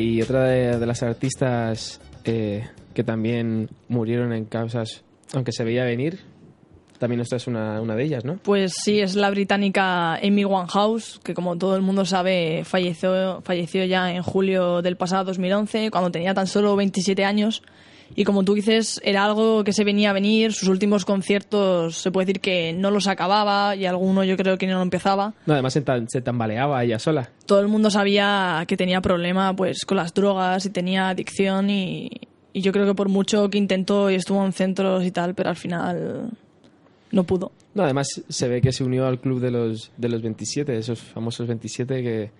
Y 0.05 0.21
otra 0.21 0.43
de, 0.43 0.85
las 0.85 1.01
artistas 1.01 1.99
eh, 2.25 2.67
que 2.93 3.03
también 3.03 3.69
murieron 3.87 4.33
en 4.33 4.45
causas, 4.45 5.03
aunque 5.33 5.51
se 5.51 5.63
veía 5.63 5.83
venir, 5.83 6.19
también 6.99 7.21
esta 7.21 7.37
es 7.37 7.47
una, 7.47 7.81
una, 7.81 7.95
de 7.95 8.03
ellas, 8.03 8.23
¿no? 8.23 8.37
Pues 8.37 8.73
sí, 8.83 8.99
es 8.99 9.15
la 9.15 9.31
británica 9.31 10.13
Amy 10.15 10.45
Winehouse, 10.45 11.19
que 11.23 11.33
como 11.33 11.57
todo 11.57 11.75
el 11.75 11.81
mundo 11.81 12.05
sabe, 12.05 12.63
falleció, 12.65 13.41
falleció 13.41 13.83
ya 13.83 14.11
en 14.11 14.21
julio 14.21 14.83
del 14.83 14.95
pasado 14.95 15.25
2011, 15.25 15.89
cuando 15.89 16.11
tenía 16.11 16.35
tan 16.35 16.45
solo 16.45 16.75
27 16.75 17.25
años. 17.25 17.63
Y 18.15 18.23
como 18.23 18.43
tú 18.43 18.53
dices, 18.53 19.01
era 19.03 19.25
algo 19.25 19.63
que 19.63 19.73
se 19.73 19.83
venía 19.83 20.11
a 20.11 20.13
venir. 20.13 20.53
Sus 20.53 20.67
últimos 20.67 21.05
conciertos 21.05 21.97
se 21.97 22.11
puede 22.11 22.27
decir 22.27 22.41
que 22.41 22.73
no 22.73 22.91
los 22.91 23.07
acababa 23.07 23.75
y 23.75 23.85
alguno 23.85 24.23
yo 24.23 24.37
creo 24.37 24.57
que 24.57 24.67
no 24.67 24.75
lo 24.75 24.81
empezaba. 24.81 25.33
No, 25.45 25.53
además 25.53 25.73
se, 25.73 25.83
se 26.07 26.21
tambaleaba 26.21 26.83
ella 26.83 26.99
sola. 26.99 27.29
Todo 27.45 27.59
el 27.61 27.67
mundo 27.67 27.89
sabía 27.89 28.63
que 28.67 28.77
tenía 28.77 29.01
problema 29.01 29.55
pues 29.55 29.85
con 29.85 29.97
las 29.97 30.13
drogas 30.13 30.65
y 30.65 30.69
tenía 30.69 31.09
adicción 31.09 31.69
y, 31.69 32.09
y 32.53 32.61
yo 32.61 32.71
creo 32.71 32.85
que 32.85 32.95
por 32.95 33.09
mucho 33.09 33.49
que 33.49 33.57
intentó 33.57 34.09
y 34.09 34.15
estuvo 34.15 34.45
en 34.45 34.53
centros 34.53 35.03
y 35.03 35.11
tal, 35.11 35.35
pero 35.35 35.49
al 35.49 35.57
final 35.57 36.31
no 37.11 37.23
pudo. 37.23 37.51
No, 37.73 37.83
además 37.83 38.07
se 38.29 38.47
ve 38.47 38.61
que 38.61 38.71
se 38.71 38.83
unió 38.83 39.07
al 39.07 39.19
club 39.19 39.41
de 39.41 39.51
los, 39.51 39.91
de 39.97 40.09
los 40.09 40.21
27, 40.21 40.77
esos 40.77 40.99
famosos 40.99 41.47
27 41.47 42.01
que, 42.01 42.31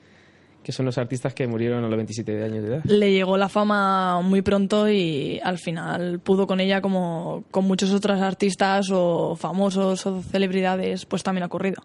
que 0.66 0.72
son 0.72 0.88
los 0.88 0.98
artistas 0.98 1.36
que 1.36 1.46
murieron 1.46 1.84
a 1.84 1.88
los 1.88 1.96
27 1.96 2.44
años 2.44 2.64
de 2.64 2.68
edad. 2.70 2.84
Le 2.86 3.12
llegó 3.12 3.38
la 3.38 3.50
fama 3.50 4.20
muy 4.22 4.42
pronto 4.42 4.90
y 4.90 5.40
al 5.44 5.60
final 5.60 6.20
pudo 6.20 6.48
con 6.48 6.60
ella 6.60 6.82
como 6.82 7.44
con 7.52 7.66
muchos 7.66 7.94
otros 7.94 8.20
artistas 8.20 8.90
o 8.92 9.36
famosos 9.36 10.08
o 10.08 10.24
celebridades, 10.24 11.06
pues 11.06 11.22
también 11.22 11.44
ha 11.44 11.46
ocurrido. 11.46 11.84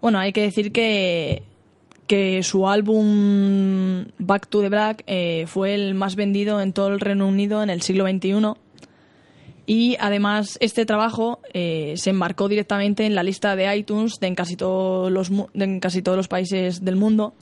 Bueno, 0.00 0.20
hay 0.20 0.32
que 0.32 0.42
decir 0.42 0.70
que, 0.70 1.42
que 2.06 2.44
su 2.44 2.68
álbum 2.68 4.04
Back 4.18 4.46
to 4.46 4.60
the 4.60 4.68
Black 4.68 5.02
eh, 5.08 5.46
fue 5.48 5.74
el 5.74 5.94
más 5.94 6.14
vendido 6.14 6.60
en 6.60 6.72
todo 6.72 6.86
el 6.86 7.00
Reino 7.00 7.26
Unido 7.26 7.64
en 7.64 7.70
el 7.70 7.82
siglo 7.82 8.06
XXI. 8.06 8.54
Y 9.66 9.96
además 9.98 10.56
este 10.60 10.86
trabajo 10.86 11.40
eh, 11.52 11.94
se 11.96 12.10
embarcó 12.10 12.46
directamente 12.46 13.06
en 13.06 13.16
la 13.16 13.24
lista 13.24 13.56
de 13.56 13.76
iTunes 13.76 14.20
de 14.20 14.28
en 14.28 14.36
casi 14.36 14.54
todos 14.54 15.10
los, 15.10 15.30
de 15.52 15.64
en 15.64 15.80
casi 15.80 16.00
todos 16.00 16.16
los 16.16 16.28
países 16.28 16.84
del 16.84 16.94
mundo 16.94 17.34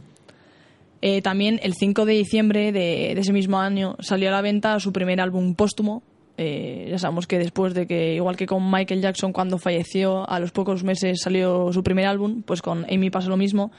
eh, 1.08 1.22
también 1.22 1.60
el 1.62 1.74
5 1.74 2.04
de 2.04 2.14
diciembre 2.14 2.72
de, 2.72 3.12
ese 3.12 3.32
mismo 3.32 3.60
año 3.60 3.94
salió 4.00 4.28
a 4.28 4.32
la 4.32 4.42
venta 4.42 4.80
su 4.80 4.92
primer 4.92 5.20
álbum 5.20 5.54
póstumo. 5.54 6.02
Eh, 6.36 6.88
ya 6.90 6.98
sabemos 6.98 7.28
que 7.28 7.38
después 7.38 7.74
de 7.74 7.86
que, 7.86 8.16
igual 8.16 8.36
que 8.36 8.46
con 8.46 8.68
Michael 8.68 9.02
Jackson 9.02 9.32
cuando 9.32 9.58
falleció, 9.58 10.28
a 10.28 10.40
los 10.40 10.50
pocos 10.50 10.82
meses 10.82 11.20
salió 11.22 11.72
su 11.72 11.84
primer 11.84 12.06
álbum, 12.06 12.42
pues 12.42 12.60
con 12.60 12.84
Amy 12.90 13.10
pasó 13.10 13.28
lo 13.28 13.36
mismo, 13.36 13.70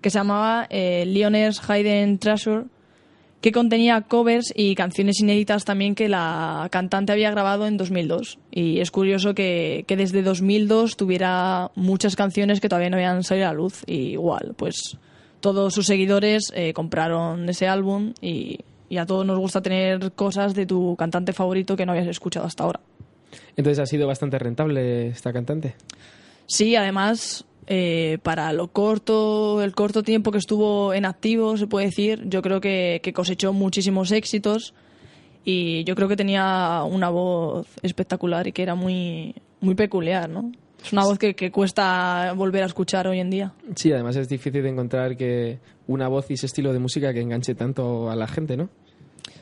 que 0.00 0.08
se 0.08 0.20
llamaba 0.20 0.66
eh, 0.70 1.04
Leoner's 1.04 1.60
Hidden 1.60 2.16
Treasure, 2.16 2.64
que 3.42 3.52
contenía 3.52 4.00
covers 4.00 4.50
y 4.56 4.74
canciones 4.74 5.20
inéditas 5.20 5.66
también 5.66 5.94
que 5.94 6.08
la 6.08 6.66
cantante 6.70 7.12
había 7.12 7.30
grabado 7.30 7.66
en 7.66 7.76
2002. 7.76 8.38
Y 8.50 8.80
es 8.80 8.90
curioso 8.90 9.34
que, 9.34 9.84
que 9.86 9.98
desde 9.98 10.22
2002 10.22 10.96
tuviera 10.96 11.72
muchas 11.74 12.16
canciones 12.16 12.58
que 12.58 12.70
todavía 12.70 12.88
no 12.88 12.96
habían 12.96 13.22
salido 13.22 13.48
a 13.48 13.50
la 13.50 13.58
luz. 13.58 13.82
Y 13.86 14.12
igual, 14.12 14.54
pues 14.56 14.96
todos 15.40 15.74
sus 15.74 15.86
seguidores 15.86 16.52
eh, 16.54 16.72
compraron 16.72 17.48
ese 17.48 17.68
álbum 17.68 18.12
y, 18.20 18.60
a 18.98 19.06
todos 19.06 19.24
nos 19.24 19.38
gusta 19.38 19.62
tener 19.62 20.12
cosas 20.12 20.54
de 20.54 20.66
tu 20.66 20.96
cantante 20.96 21.32
favorito 21.32 21.76
que 21.76 21.86
no 21.86 21.92
habías 21.92 22.08
escuchado 22.08 22.46
hasta 22.46 22.64
ahora. 22.64 22.80
Entonces 23.56 23.78
ha 23.78 23.86
sido 23.86 24.08
bastante 24.08 24.38
rentable 24.38 25.08
esta 25.08 25.32
cantante. 25.32 25.74
Sí, 26.46 26.74
además 26.74 27.44
eh, 27.68 28.18
para 28.24 28.52
lo 28.52 28.68
corto, 28.68 29.62
el 29.62 29.72
corto 29.76 30.02
tiempo 30.02 30.32
que 30.32 30.38
estuvo 30.38 30.92
en 30.92 31.04
activo, 31.04 31.56
se 31.56 31.68
puede 31.68 31.86
decir, 31.86 32.24
yo 32.26 32.42
creo 32.42 32.60
que, 32.60 33.00
que, 33.00 33.12
cosechó 33.12 33.52
muchísimos 33.52 34.10
éxitos 34.10 34.74
y 35.44 35.84
yo 35.84 35.94
creo 35.94 36.08
que 36.08 36.16
tenía 36.16 36.82
una 36.82 37.10
voz 37.10 37.68
espectacular 37.82 38.48
y 38.48 38.52
que 38.52 38.62
era 38.62 38.74
muy, 38.74 39.36
muy 39.60 39.76
peculiar, 39.76 40.28
¿no? 40.28 40.50
Es 40.84 40.92
una 40.92 41.04
voz 41.04 41.18
que, 41.18 41.50
cuesta 41.50 42.32
volver 42.36 42.62
a 42.62 42.66
escuchar 42.66 43.06
hoy 43.06 43.20
en 43.20 43.30
día. 43.30 43.52
Sí, 43.74 43.92
además 43.92 44.16
es 44.16 44.28
difícil 44.28 44.64
encontrar 44.66 45.16
que 45.16 45.58
una 45.86 46.08
voz 46.08 46.30
y 46.30 46.34
ese 46.34 46.46
estilo 46.46 46.72
de 46.72 46.78
música 46.78 47.12
que 47.12 47.20
enganche 47.20 47.54
tanto 47.54 48.10
a 48.10 48.16
la 48.16 48.26
gente, 48.26 48.56
¿no? 48.56 48.68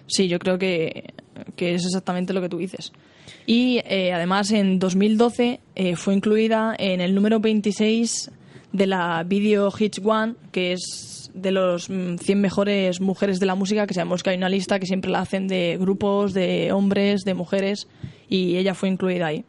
Sí, 0.07 0.29
yo 0.29 0.39
creo 0.39 0.59
que, 0.59 1.13
es 1.57 1.85
exactamente 1.85 2.33
lo 2.33 2.41
que 2.41 2.49
tú 2.49 2.59
dices. 2.59 2.93
Y 3.47 3.81
eh, 3.85 4.13
además 4.13 4.51
en 4.51 4.79
2012 4.79 5.61
eh, 5.75 5.97
fue 5.97 6.15
incluida 6.15 6.75
en 6.79 7.01
el 7.01 7.15
número 7.15 7.41
26 7.41 8.31
de 8.73 8.87
la 8.87 9.23
Video 9.25 9.71
Hits 9.77 10.01
One, 10.03 10.35
que 10.51 10.73
es 10.73 11.31
de 11.35 11.51
los 11.51 11.87
100 11.87 12.17
mm, 12.17 12.41
mejores 12.41 13.01
mujeres 13.01 13.39
de 13.39 13.47
la 13.47 13.55
música, 13.55 13.87
que 13.87 13.95
sabemos 13.95 14.23
que 14.23 14.31
hay 14.31 14.37
una 14.37 14.49
lista 14.49 14.79
que 14.79 14.87
siempre 14.87 15.11
la 15.11 15.21
hacen 15.21 15.47
de 15.47 15.77
grupos, 15.79 16.35
de 16.35 16.73
hombres, 16.73 17.23
de 17.25 17.35
mujeres, 17.35 17.87
y 18.29 18.57
ella 18.57 18.75
fue 18.75 18.89
incluida 18.89 19.27
ahí. 19.27 19.45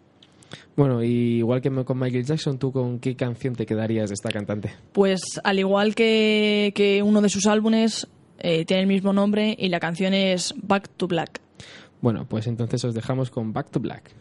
Bueno, 0.76 1.04
igual 1.04 1.62
que 1.62 1.70
con 1.84 2.00
Michael 2.00 2.26
Jackson, 2.26 2.58
¿tú 2.58 2.72
con 2.72 3.00
qué 3.00 3.16
canción 3.16 3.56
te 3.56 3.66
quedarías 3.66 4.10
de 4.10 4.14
esta 4.14 4.30
cantante? 4.30 4.72
Pues 4.94 5.22
al 5.44 5.60
igual 5.60 5.96
que, 5.96 6.72
que 6.76 7.04
uno 7.04 7.22
de 7.22 7.30
sus 7.30 7.46
álbumes, 7.46 8.08
eh, 8.40 8.66
tiene 8.66 8.82
el 8.82 8.88
mismo 8.88 9.12
nombre 9.14 9.56
y 9.60 9.70
la 9.70 9.80
canción 9.80 10.14
es 10.14 10.54
Back 10.62 10.90
to 10.96 11.08
Black. 11.08 11.42
Bueno, 12.02 12.26
pues 12.28 12.48
entonces 12.48 12.84
os 12.86 12.94
dejamos 12.94 13.30
con 13.30 13.52
Back 13.52 13.70
to 13.72 13.80
Black. 13.80 14.12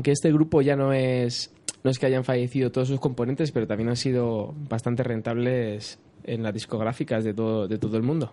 Aunque 0.00 0.12
este 0.12 0.32
grupo 0.32 0.62
ya 0.62 0.76
no 0.76 0.94
es, 0.94 1.50
no 1.84 1.90
es 1.90 1.98
que 1.98 2.06
hayan 2.06 2.24
fallecido 2.24 2.72
todos 2.72 2.88
sus 2.88 2.98
componentes, 2.98 3.52
pero 3.52 3.66
también 3.66 3.90
han 3.90 3.96
sido 3.96 4.54
bastante 4.66 5.02
rentables 5.02 5.98
en 6.24 6.42
las 6.42 6.54
discográficas 6.54 7.22
de 7.22 7.34
todo, 7.34 7.68
de 7.68 7.76
todo 7.76 7.98
el 7.98 8.02
mundo. 8.02 8.32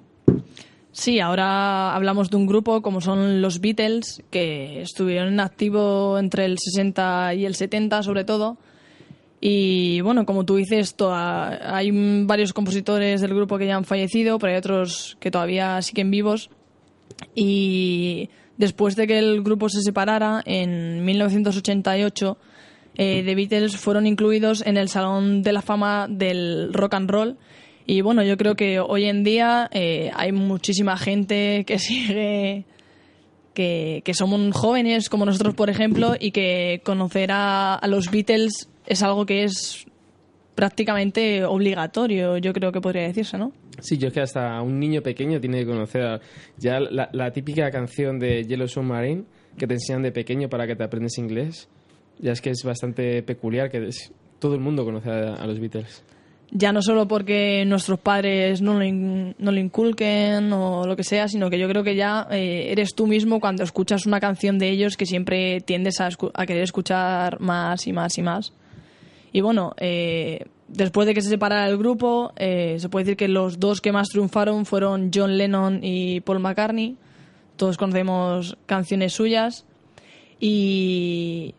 Sí, 0.94 1.20
ahora 1.20 1.94
hablamos 1.94 2.30
de 2.30 2.38
un 2.38 2.48
grupo 2.48 2.82
como 2.82 3.02
son 3.02 3.42
los 3.42 3.60
Beatles, 3.60 4.24
que 4.32 4.82
estuvieron 4.82 5.28
en 5.28 5.42
activo 5.42 6.18
entre 6.18 6.46
el 6.46 6.58
60 6.58 7.34
y 7.34 7.46
el 7.46 7.56
70 7.56 8.02
sobre 8.02 8.24
todo. 8.24 8.56
Y 9.42 10.00
bueno, 10.00 10.26
como 10.26 10.46
tú 10.46 10.56
dices, 10.56 10.96
hay 11.02 11.92
varios 12.24 12.54
compositores 12.54 13.20
del 13.20 13.36
grupo 13.36 13.58
que 13.58 13.68
ya 13.68 13.76
han 13.76 13.84
fallecido, 13.84 14.40
pero 14.40 14.54
hay 14.54 14.58
otros 14.58 15.18
que 15.20 15.32
todavía 15.32 15.82
siguen 15.82 16.12
vivos. 16.12 16.50
Y 17.36 18.30
Después 18.58 18.96
de 18.96 19.08
que 19.08 19.20
el 19.20 19.44
grupo 19.44 19.70
se 19.70 19.82
separara, 19.82 20.42
en 20.46 21.06
1988, 21.06 22.38
eh, 22.96 23.22
The 23.24 23.36
Beatles 23.36 23.78
fueron 23.78 24.08
incluidos 24.08 24.66
en 24.66 24.78
el 24.78 24.90
Salón 24.90 25.44
de 25.44 25.54
la 25.54 25.62
Fama 25.62 26.08
del 26.10 26.74
Rock 26.74 26.96
and 26.96 27.10
Roll. 27.10 27.38
Y 27.86 28.02
bueno, 28.02 28.24
yo 28.24 28.36
creo 28.36 28.56
que 28.56 28.80
hoy 28.80 29.06
en 29.06 29.24
día 29.24 29.70
eh, 29.72 30.12
hay 30.16 30.32
muchísima 30.32 30.98
gente 30.98 31.64
que 31.66 31.78
sigue, 31.80 32.66
que, 33.54 34.02
que, 34.04 34.14
somos 34.16 34.56
jóvenes 34.56 35.10
como 35.10 35.26
nosotros, 35.26 35.54
por 35.54 35.70
ejemplo, 35.70 36.16
y 36.20 36.32
que 36.32 36.82
conocer 36.84 37.32
a, 37.32 37.76
a 37.76 37.88
los 37.88 38.10
Beatles 38.10 38.70
es 38.88 39.04
algo 39.04 39.28
que 39.28 39.44
es 39.44 39.86
prácticamente 40.58 41.46
obligatorio, 41.46 42.38
yo 42.40 42.52
creo 42.52 42.72
que 42.72 42.82
podría 42.82 43.04
decirse, 43.04 43.38
¿no? 43.38 43.52
Sí, 43.80 44.00
yo 44.00 44.08
es 44.08 44.14
que 44.16 44.22
hasta 44.22 44.60
un 44.64 44.80
niño 44.80 45.04
pequeño 45.04 45.40
tiene 45.40 45.60
que 45.60 45.68
conocer 45.68 46.20
ya 46.58 46.80
la, 46.80 47.32
típica 47.32 47.70
canción 47.70 48.18
de 48.18 48.44
Yellow 48.44 48.68
Submarine 48.68 49.26
que 49.56 49.68
te 49.68 49.76
enseñan 49.76 50.02
de 50.02 50.12
pequeño 50.12 50.50
para 50.50 50.66
que 50.66 50.76
te 50.76 50.84
aprendes 50.84 51.20
inglés. 51.20 51.70
Ya 52.18 52.32
es 52.32 52.42
que 52.42 52.50
es 52.50 52.64
bastante 52.64 53.22
peculiar 53.22 53.70
que 53.70 53.88
todo 54.40 54.56
el 54.56 54.60
mundo 54.60 54.84
conoce 54.84 55.12
a, 55.12 55.46
los 55.46 55.60
Beatles. 55.60 56.04
Ya 56.50 56.72
no 56.72 56.82
solo 56.82 57.08
porque 57.08 57.64
nuestros 57.68 58.00
padres 58.00 58.60
no 58.60 58.80
lo, 58.80 59.36
no 59.38 59.52
lo 59.52 59.60
inculquen 59.60 60.52
o 60.54 60.88
lo 60.88 60.96
que 60.96 61.04
sea, 61.04 61.28
sino 61.28 61.52
que 61.52 61.60
yo 61.60 61.70
creo 61.70 61.84
que 61.84 61.96
ya 61.96 62.28
eh, 62.32 62.72
eres 62.72 62.96
tú 62.96 63.06
mismo 63.06 63.40
cuando 63.40 63.64
escuchas 63.64 64.08
una 64.08 64.20
canción 64.20 64.58
de 64.58 64.72
ellos 64.72 64.98
que 64.98 65.06
siempre 65.06 65.62
tiendes 65.62 66.02
a, 66.02 66.10
a 66.34 66.46
querer 66.48 66.64
escuchar 66.64 67.40
más 67.42 67.86
y 67.86 67.94
más 67.94 68.18
y 68.18 68.24
más. 68.24 68.54
Y 69.32 69.42
bueno, 69.42 69.74
eh, 69.78 70.46
después 70.68 71.08
de 71.08 71.14
que 71.14 71.22
se 71.22 71.30
separara 71.30 71.68
el 71.68 71.78
grupo, 71.78 72.34
eh, 72.36 72.78
se 72.80 72.90
puede 72.90 73.06
decir 73.06 73.18
que 73.18 73.28
los 73.28 73.60
dos 73.60 73.82
que 73.82 73.92
más 73.92 74.10
triunfaron 74.10 74.66
fueron 74.66 75.12
John 75.14 75.38
Lennon 75.38 75.80
y 75.84 76.22
Paul 76.22 76.40
McCartney. 76.40 76.98
Todos 77.56 77.78
conocemos 77.78 78.58
canciones 78.66 79.14
suyas. 79.14 79.66
Y 80.40 81.56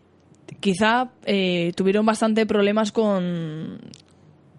quizá 0.60 1.10
eh, 1.24 1.72
tuvieron 1.74 2.06
bastante 2.06 2.46
problemas 2.46 2.92
con, 2.92 3.80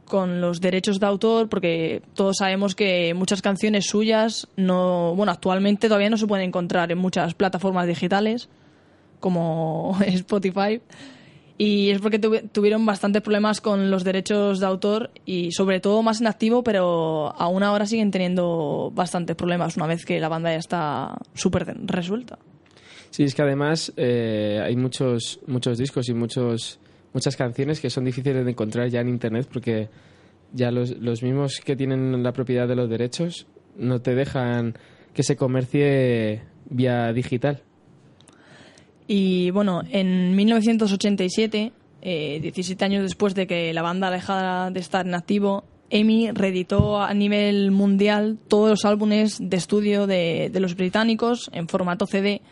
con 0.06 0.42
los 0.42 0.60
derechos 0.60 1.00
de 1.00 1.06
autor, 1.06 1.48
porque 1.48 2.02
todos 2.14 2.38
sabemos 2.40 2.76
que 2.76 3.14
muchas 3.14 3.42
canciones 3.42 3.86
suyas 3.86 4.48
no, 4.58 5.16
bueno, 5.16 5.32
actualmente 5.32 5.88
todavía 5.88 6.10
no 6.10 6.18
se 6.18 6.28
pueden 6.28 6.48
encontrar 6.48 6.92
en 6.92 6.98
muchas 6.98 7.34
plataformas 7.34 7.88
digitales, 7.88 8.50
como 9.22 9.98
Spotify 10.06 10.82
y 11.62 11.90
es 11.90 12.00
porque 12.00 12.20
tuvieron 12.20 12.86
bastantes 12.86 13.22
problemas 13.22 13.60
con 13.60 13.92
los 13.92 14.06
derechos 14.06 14.62
de 14.62 14.66
autor 14.66 15.12
y 15.26 15.52
sobre 15.52 15.82
todo 15.82 16.02
más 16.02 16.22
en 16.22 16.28
activo, 16.28 16.64
pero 16.64 17.36
aún 17.38 17.64
ahora 17.64 17.86
siguen 17.86 18.12
teniendo 18.12 18.94
bastantes 18.96 19.36
problemas 19.36 19.76
una 19.76 19.86
vez 19.86 20.06
que 20.06 20.22
la 20.22 20.30
banda 20.30 20.52
ya 20.52 20.58
está 20.58 21.18
súper 21.34 21.66
resuelta. 21.86 22.40
Sí, 23.10 23.24
es 23.24 23.36
que 23.36 23.42
además 23.42 23.92
eh, 23.98 24.62
hay 24.64 24.78
muchos, 24.78 25.42
muchos 25.48 25.78
discos 25.78 26.08
y 26.08 26.14
muchos, 26.14 26.80
muchas 27.12 27.36
canciones 27.36 27.82
que 27.82 27.90
son 27.90 28.06
difíciles 28.06 28.46
de 28.46 28.52
encontrar 28.52 28.88
ya 28.88 29.02
en 29.02 29.10
Internet 29.10 29.50
porque 29.52 29.90
ya 30.54 30.72
los, 30.72 30.92
los 30.92 31.22
mismos 31.24 31.60
que 31.60 31.76
tienen 31.76 32.24
la 32.24 32.32
propiedad 32.32 32.70
de 32.70 32.76
los 32.78 32.90
derechos 32.90 33.48
no 33.78 34.00
te 34.00 34.16
dejan 34.16 34.78
que 35.14 35.24
se 35.24 35.36
comercie 35.36 36.42
vía 36.70 37.12
digital. 37.12 37.64
Y 39.12 39.50
bueno, 39.50 39.82
en 39.90 40.36
1987, 40.36 41.72
eh, 42.04 42.40
17 42.44 42.86
años 42.86 43.02
después 43.02 43.34
de 43.34 43.48
que 43.48 43.74
la 43.74 43.82
banda 43.82 44.12
dejara 44.12 44.70
de 44.70 44.80
estar 44.80 45.08
en 45.08 45.16
activo, 45.16 45.64
EMI 45.90 46.30
reeditó 46.30 47.02
a 47.02 47.12
nivel 47.16 47.72
mundial 47.72 48.38
todos 48.48 48.70
los 48.70 48.86
álbumes 48.86 49.40
de 49.42 49.58
estudio 49.58 50.06
de, 50.06 50.52
de 50.54 50.60
los 50.60 50.76
británicos 50.76 51.50
en 51.54 51.68
formato 51.68 52.06
CD 52.06 52.44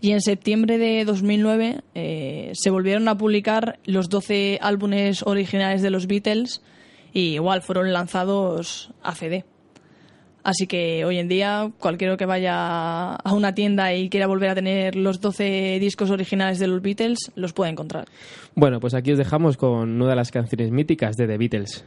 y 0.00 0.12
en 0.12 0.20
septiembre 0.20 0.78
de 0.78 1.04
2009 1.04 1.80
eh, 1.96 2.52
se 2.54 2.70
volvieron 2.70 3.08
a 3.08 3.18
publicar 3.18 3.80
los 3.84 4.08
12 4.08 4.60
álbumes 4.62 5.24
originales 5.24 5.82
de 5.82 5.90
los 5.90 6.06
Beatles 6.06 6.62
y 7.12 7.34
igual 7.34 7.62
fueron 7.62 7.92
lanzados 7.92 8.92
a 9.02 9.12
CD. 9.16 9.44
Así 10.46 10.68
que 10.68 11.04
hoy 11.04 11.18
en 11.18 11.26
día 11.26 11.72
cualquiera 11.80 12.16
que 12.16 12.24
vaya 12.24 13.16
a 13.16 13.32
una 13.32 13.56
tienda 13.56 13.92
y 13.92 14.08
quiera 14.08 14.28
volver 14.28 14.50
a 14.50 14.54
tener 14.54 14.94
los 14.94 15.20
12 15.20 15.78
discos 15.80 16.08
originales 16.10 16.60
de 16.60 16.68
los 16.68 16.80
Beatles 16.80 17.32
los 17.34 17.52
puede 17.52 17.72
encontrar. 17.72 18.06
Bueno, 18.54 18.78
pues 18.78 18.94
aquí 18.94 19.10
os 19.10 19.18
dejamos 19.18 19.56
con 19.56 20.00
una 20.00 20.10
de 20.10 20.14
las 20.14 20.30
canciones 20.30 20.70
míticas 20.70 21.16
de 21.16 21.26
The 21.26 21.36
Beatles. 21.36 21.84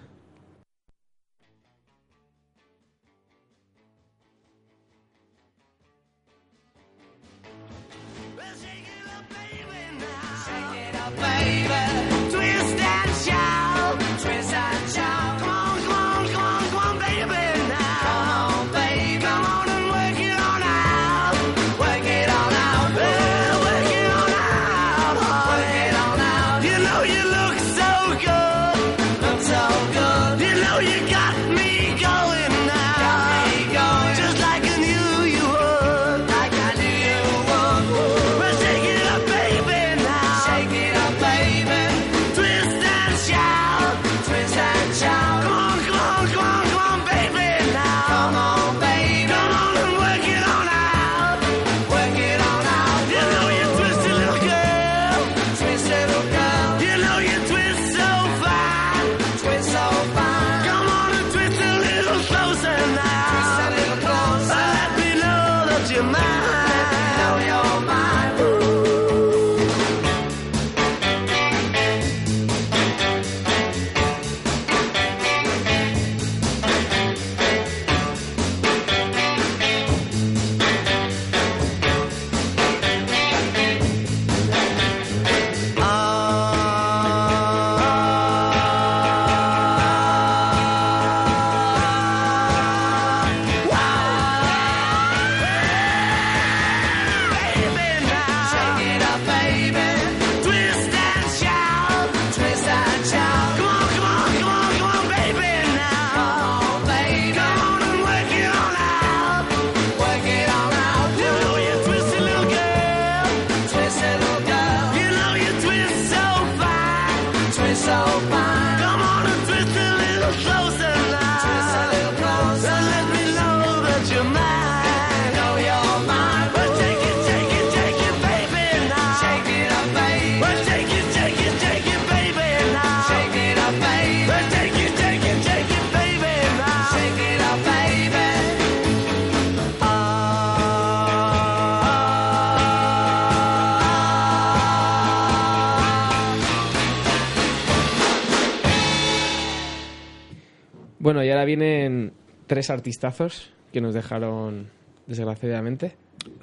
Bueno, 151.09 151.23
y 151.23 151.29
ahora 151.31 151.43
vienen 151.43 152.13
tres 152.45 152.69
artistazos 152.69 153.49
que 153.73 153.81
nos 153.81 153.95
dejaron 153.95 154.67
desgraciadamente. 155.07 155.95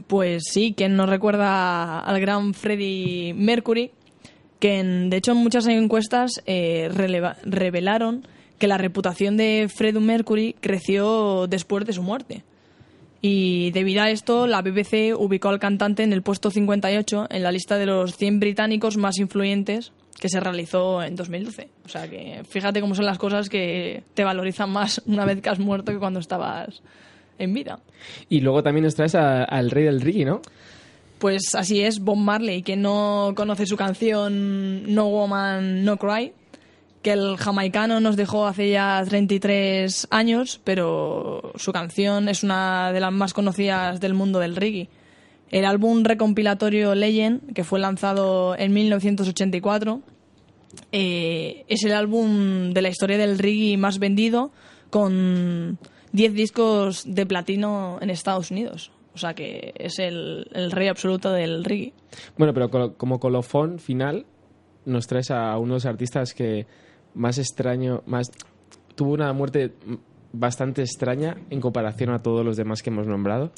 Pues 0.09 0.43
sí, 0.51 0.75
quien 0.77 0.97
nos 0.97 1.09
recuerda 1.09 2.01
al 2.01 2.21
gran 2.21 2.53
Freddie 2.53 3.33
Mercury, 3.33 3.93
que 4.59 4.81
en- 4.81 5.09
de 5.09 5.19
hecho 5.19 5.31
en 5.31 5.39
muchas 5.39 5.69
encuestas 5.69 6.43
eh, 6.47 6.89
revelaron 7.45 8.27
que 8.59 8.67
la 8.67 8.77
reputación 8.77 9.37
de 9.37 9.71
Freddie 9.73 10.01
Mercury 10.01 10.57
creció 10.61 11.47
después 11.47 11.85
de 11.87 11.93
su 11.93 12.03
muerte. 12.03 12.43
Y 13.23 13.71
debido 13.71 14.03
a 14.03 14.11
esto, 14.11 14.49
la 14.49 14.63
BBC 14.63 15.15
ubicó 15.17 15.49
al 15.49 15.61
cantante 15.61 16.03
en 16.03 16.13
el 16.13 16.23
puesto 16.23 16.51
58 16.51 17.29
en 17.31 17.43
la 17.45 17.53
lista 17.53 17.79
de 17.79 17.87
los 17.87 18.17
100 18.17 18.41
británicos 18.41 18.97
más 18.97 19.19
influyentes 19.19 19.93
que 20.21 20.29
se 20.29 20.41
realizó 20.41 21.03
en 21.03 21.15
2012. 21.17 21.69
O 21.85 21.89
sea 21.89 22.09
que 22.09 22.43
fíjate 22.49 22.81
cómo 22.81 22.95
son 22.95 23.05
las 23.05 23.19
cosas 23.19 23.49
que 23.49 24.03
te 24.15 24.25
valorizan 24.25 24.71
más 24.71 25.03
una 25.07 25.25
vez 25.25 25.41
que 25.43 25.49
has 25.51 25.59
muerto 25.59 25.93
que 25.93 25.99
cuando 25.99 26.21
estabas 26.21 26.83
en 27.39 27.53
vida. 27.53 27.81
Y 28.29 28.41
luego 28.41 28.63
también 28.63 28.85
nos 28.85 28.95
traes 28.95 29.15
a- 29.15 29.45
al 29.45 29.71
rey 29.71 29.85
del 29.85 30.01
reggae, 30.01 30.25
¿no? 30.25 30.41
Pues 31.19 31.55
así 31.55 31.83
es, 31.83 32.01
Bob 32.01 32.17
Marley, 32.17 32.63
que 32.63 32.77
no 32.77 33.33
conoce 33.37 33.67
su 33.67 33.77
canción 33.77 34.95
No 34.95 35.07
Woman, 35.09 35.85
No 35.85 35.97
Cry, 35.97 36.33
que 37.03 37.13
el 37.13 37.37
jamaicano 37.37 38.01
nos 38.01 38.17
dejó 38.17 38.47
hace 38.47 38.71
ya 38.71 39.03
33 39.09 40.09
años, 40.11 40.61
pero 40.65 41.53
su 41.57 41.73
canción 41.73 42.29
es 42.29 42.43
una 42.43 42.93
de 42.93 43.01
las 43.01 43.13
más 43.13 43.33
conocidas 43.33 44.01
del 44.01 44.13
mundo 44.15 44.39
del 44.41 44.57
reggae. 44.57 44.89
El 45.51 45.65
álbum 45.65 46.03
recompilatorio 46.03 46.95
Legend, 46.95 47.53
que 47.53 47.65
fue 47.65 47.79
lanzado 47.79 48.57
en 48.57 48.73
1984, 48.73 50.01
eh, 50.93 51.65
es 51.69 51.85
el 51.85 51.93
álbum 51.93 52.73
de 52.73 52.83
la 52.83 52.89
historia 52.89 53.17
del 53.17 53.39
reggae 53.39 53.77
más 53.77 53.99
vendido, 53.99 54.51
con 54.91 55.79
10 56.13 56.35
discos 56.35 57.03
de 57.07 57.27
platino 57.27 57.99
en 58.01 58.11
Estados 58.11 58.51
Unidos. 58.51 58.91
O 59.15 59.19
sea 59.19 59.35
que 59.35 59.73
es 59.77 59.99
el, 59.99 60.49
el 60.53 60.71
rey 60.71 60.89
absoluto 60.89 61.33
del 61.33 61.65
reggae. 61.65 61.95
Bueno, 62.37 62.53
pero 62.53 62.97
como 62.97 63.19
colofón 63.19 63.79
final 63.79 64.27
nos 64.85 65.07
traes 65.07 65.31
a 65.31 65.57
unos 65.59 65.87
artistas 65.87 66.35
que 66.35 66.67
más 67.15 67.39
extraño, 67.39 68.03
más 68.07 68.31
tuvo 68.95 69.13
una 69.13 69.33
muerte 69.33 69.73
bastante 70.33 70.83
extraña 70.83 71.37
en 71.51 71.61
comparación 71.61 72.11
a 72.11 72.19
todos 72.19 72.45
los 72.45 72.57
demás 72.57 72.83
que 72.83 72.91
hemos 72.91 73.07
nombrado. 73.07 73.53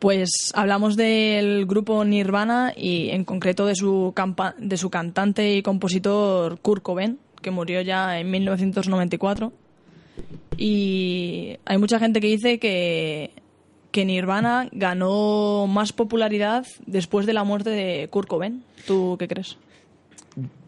Pues 0.00 0.30
hablamos 0.54 0.96
del 0.96 1.66
grupo 1.66 2.06
Nirvana 2.06 2.72
y 2.74 3.10
en 3.10 3.24
concreto 3.24 3.66
de 3.66 3.74
su, 3.74 4.14
de 4.56 4.76
su 4.78 4.88
cantante 4.88 5.54
y 5.54 5.62
compositor 5.62 6.58
Kurt 6.60 6.82
Cobain, 6.82 7.18
que 7.42 7.50
murió 7.50 7.82
ya 7.82 8.18
en 8.18 8.30
1994. 8.30 9.52
Y 10.56 11.58
hay 11.66 11.76
mucha 11.76 11.98
gente 11.98 12.22
que 12.22 12.28
dice 12.28 12.58
que, 12.58 13.32
que 13.90 14.06
Nirvana 14.06 14.70
ganó 14.72 15.66
más 15.66 15.92
popularidad 15.92 16.64
después 16.86 17.26
de 17.26 17.34
la 17.34 17.44
muerte 17.44 17.68
de 17.68 18.08
Kurt 18.08 18.26
Cobain. 18.26 18.64
¿Tú 18.86 19.16
qué 19.18 19.28
crees? 19.28 19.58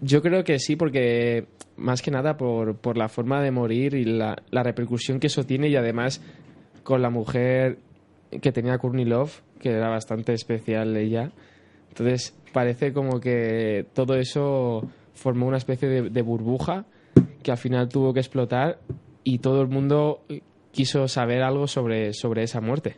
Yo 0.02 0.20
creo 0.20 0.44
que 0.44 0.58
sí, 0.58 0.76
porque 0.76 1.46
más 1.78 2.02
que 2.02 2.10
nada 2.10 2.36
por, 2.36 2.76
por 2.76 2.98
la 2.98 3.08
forma 3.08 3.40
de 3.40 3.50
morir 3.50 3.94
y 3.94 4.04
la, 4.04 4.42
la 4.50 4.62
repercusión 4.62 5.20
que 5.20 5.28
eso 5.28 5.44
tiene 5.44 5.68
y 5.68 5.76
además 5.76 6.20
con 6.82 7.00
la 7.00 7.08
mujer 7.08 7.78
que 8.40 8.52
tenía 8.52 8.78
Courtney 8.78 9.04
Love, 9.04 9.42
que 9.60 9.70
era 9.70 9.88
bastante 9.88 10.32
especial 10.32 10.96
ella. 10.96 11.32
Entonces 11.88 12.34
parece 12.52 12.92
como 12.92 13.20
que 13.20 13.86
todo 13.92 14.14
eso 14.14 14.88
formó 15.14 15.46
una 15.46 15.58
especie 15.58 15.88
de, 15.88 16.10
de 16.10 16.22
burbuja 16.22 16.86
que 17.42 17.50
al 17.50 17.58
final 17.58 17.88
tuvo 17.88 18.14
que 18.14 18.20
explotar 18.20 18.78
y 19.24 19.38
todo 19.38 19.60
el 19.60 19.68
mundo 19.68 20.22
quiso 20.72 21.06
saber 21.08 21.42
algo 21.42 21.66
sobre, 21.66 22.12
sobre 22.12 22.42
esa 22.42 22.60
muerte. 22.60 22.96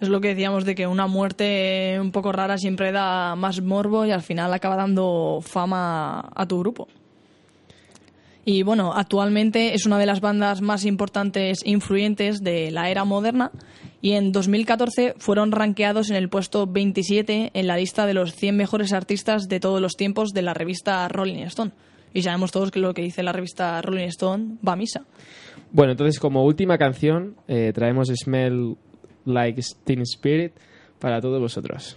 Es 0.00 0.08
lo 0.08 0.20
que 0.20 0.28
decíamos 0.28 0.64
de 0.64 0.74
que 0.74 0.86
una 0.86 1.06
muerte 1.06 1.98
un 2.00 2.10
poco 2.10 2.32
rara 2.32 2.58
siempre 2.58 2.92
da 2.92 3.36
más 3.36 3.62
morbo 3.62 4.04
y 4.04 4.10
al 4.10 4.22
final 4.22 4.52
acaba 4.52 4.76
dando 4.76 5.38
fama 5.40 6.30
a 6.34 6.46
tu 6.46 6.58
grupo. 6.58 6.88
Y 8.44 8.62
bueno, 8.62 8.92
actualmente 8.92 9.74
es 9.74 9.86
una 9.86 9.98
de 9.98 10.06
las 10.06 10.20
bandas 10.20 10.60
más 10.60 10.84
importantes 10.84 11.62
e 11.64 11.70
influyentes 11.70 12.42
de 12.42 12.70
la 12.70 12.90
era 12.90 13.04
moderna 13.04 13.50
y 14.04 14.12
en 14.12 14.32
2014 14.32 15.14
fueron 15.16 15.50
rankeados 15.50 16.10
en 16.10 16.16
el 16.16 16.28
puesto 16.28 16.66
27 16.66 17.52
en 17.54 17.66
la 17.66 17.78
lista 17.78 18.04
de 18.04 18.12
los 18.12 18.34
100 18.34 18.54
mejores 18.54 18.92
artistas 18.92 19.48
de 19.48 19.60
todos 19.60 19.80
los 19.80 19.94
tiempos 19.94 20.34
de 20.34 20.42
la 20.42 20.52
revista 20.52 21.08
Rolling 21.08 21.44
Stone. 21.44 21.70
Y 22.12 22.20
sabemos 22.20 22.52
todos 22.52 22.70
que 22.70 22.80
lo 22.80 22.92
que 22.92 23.00
dice 23.00 23.22
la 23.22 23.32
revista 23.32 23.80
Rolling 23.80 24.08
Stone 24.08 24.56
va 24.56 24.74
a 24.74 24.76
misa. 24.76 25.06
Bueno, 25.72 25.92
entonces 25.92 26.20
como 26.20 26.44
última 26.44 26.76
canción 26.76 27.36
eh, 27.48 27.72
traemos 27.74 28.12
Smell 28.14 28.76
Like 29.24 29.62
Teen 29.84 30.02
Spirit 30.02 30.52
para 30.98 31.22
todos 31.22 31.40
vosotros. 31.40 31.96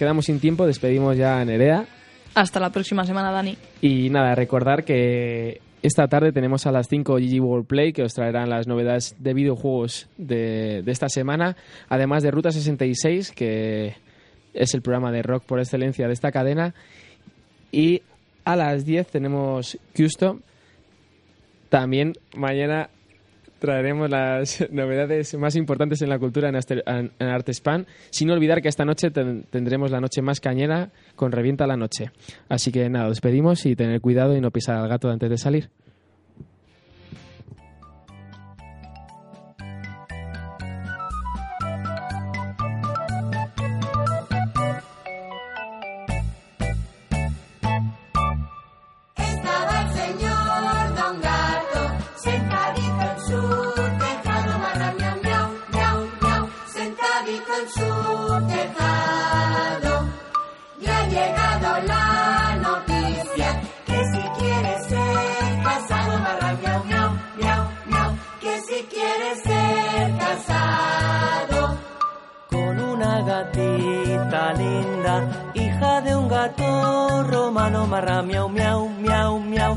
Quedamos 0.00 0.24
sin 0.24 0.40
tiempo, 0.40 0.66
despedimos 0.66 1.18
ya 1.18 1.40
a 1.40 1.44
Nerea. 1.44 1.84
Hasta 2.34 2.58
la 2.58 2.70
próxima 2.70 3.04
semana, 3.04 3.30
Dani. 3.30 3.58
Y 3.82 4.08
nada, 4.08 4.34
recordar 4.34 4.82
que 4.82 5.60
esta 5.82 6.08
tarde 6.08 6.32
tenemos 6.32 6.66
a 6.66 6.72
las 6.72 6.88
5 6.88 7.16
GG 7.16 7.38
World 7.42 7.66
Play 7.66 7.92
que 7.92 8.02
os 8.02 8.14
traerán 8.14 8.48
las 8.48 8.66
novedades 8.66 9.14
de 9.18 9.34
videojuegos 9.34 10.08
de, 10.16 10.80
de 10.82 10.90
esta 10.90 11.10
semana, 11.10 11.54
además 11.90 12.22
de 12.22 12.30
Ruta 12.30 12.50
66, 12.50 13.32
que 13.32 13.96
es 14.54 14.72
el 14.72 14.80
programa 14.80 15.12
de 15.12 15.20
rock 15.20 15.44
por 15.44 15.58
excelencia 15.58 16.06
de 16.06 16.14
esta 16.14 16.32
cadena. 16.32 16.74
Y 17.70 18.00
a 18.46 18.56
las 18.56 18.86
10 18.86 19.06
tenemos 19.06 19.78
Custom. 19.94 20.40
También 21.68 22.14
mañana 22.34 22.88
traeremos 23.60 24.10
las 24.10 24.66
novedades 24.72 25.34
más 25.36 25.54
importantes 25.54 26.02
en 26.02 26.08
la 26.08 26.18
cultura 26.18 26.48
en, 26.48 26.56
en 27.18 27.28
Artespan, 27.28 27.86
sin 28.10 28.30
olvidar 28.30 28.60
que 28.60 28.68
esta 28.68 28.84
noche 28.84 29.12
ten- 29.12 29.44
tendremos 29.50 29.92
la 29.92 30.00
noche 30.00 30.22
más 30.22 30.40
cañera 30.40 30.90
con 31.14 31.30
Revienta 31.30 31.66
la 31.68 31.76
Noche. 31.76 32.10
Así 32.48 32.72
que 32.72 32.88
nada, 32.90 33.06
os 33.08 33.20
pedimos 33.20 33.64
y 33.66 33.76
tener 33.76 34.00
cuidado 34.00 34.36
y 34.36 34.40
no 34.40 34.50
pisar 34.50 34.76
al 34.76 34.88
gato 34.88 35.08
antes 35.10 35.30
de 35.30 35.38
salir. 35.38 35.68
gatita 73.40 74.52
linda, 74.52 75.14
hija 75.54 76.00
de 76.02 76.14
un 76.14 76.28
gato 76.28 77.22
romano 77.24 77.86
marra, 77.86 78.22
miau, 78.22 78.48
miau, 78.48 78.88
miau, 78.88 79.38
miau. 79.38 79.76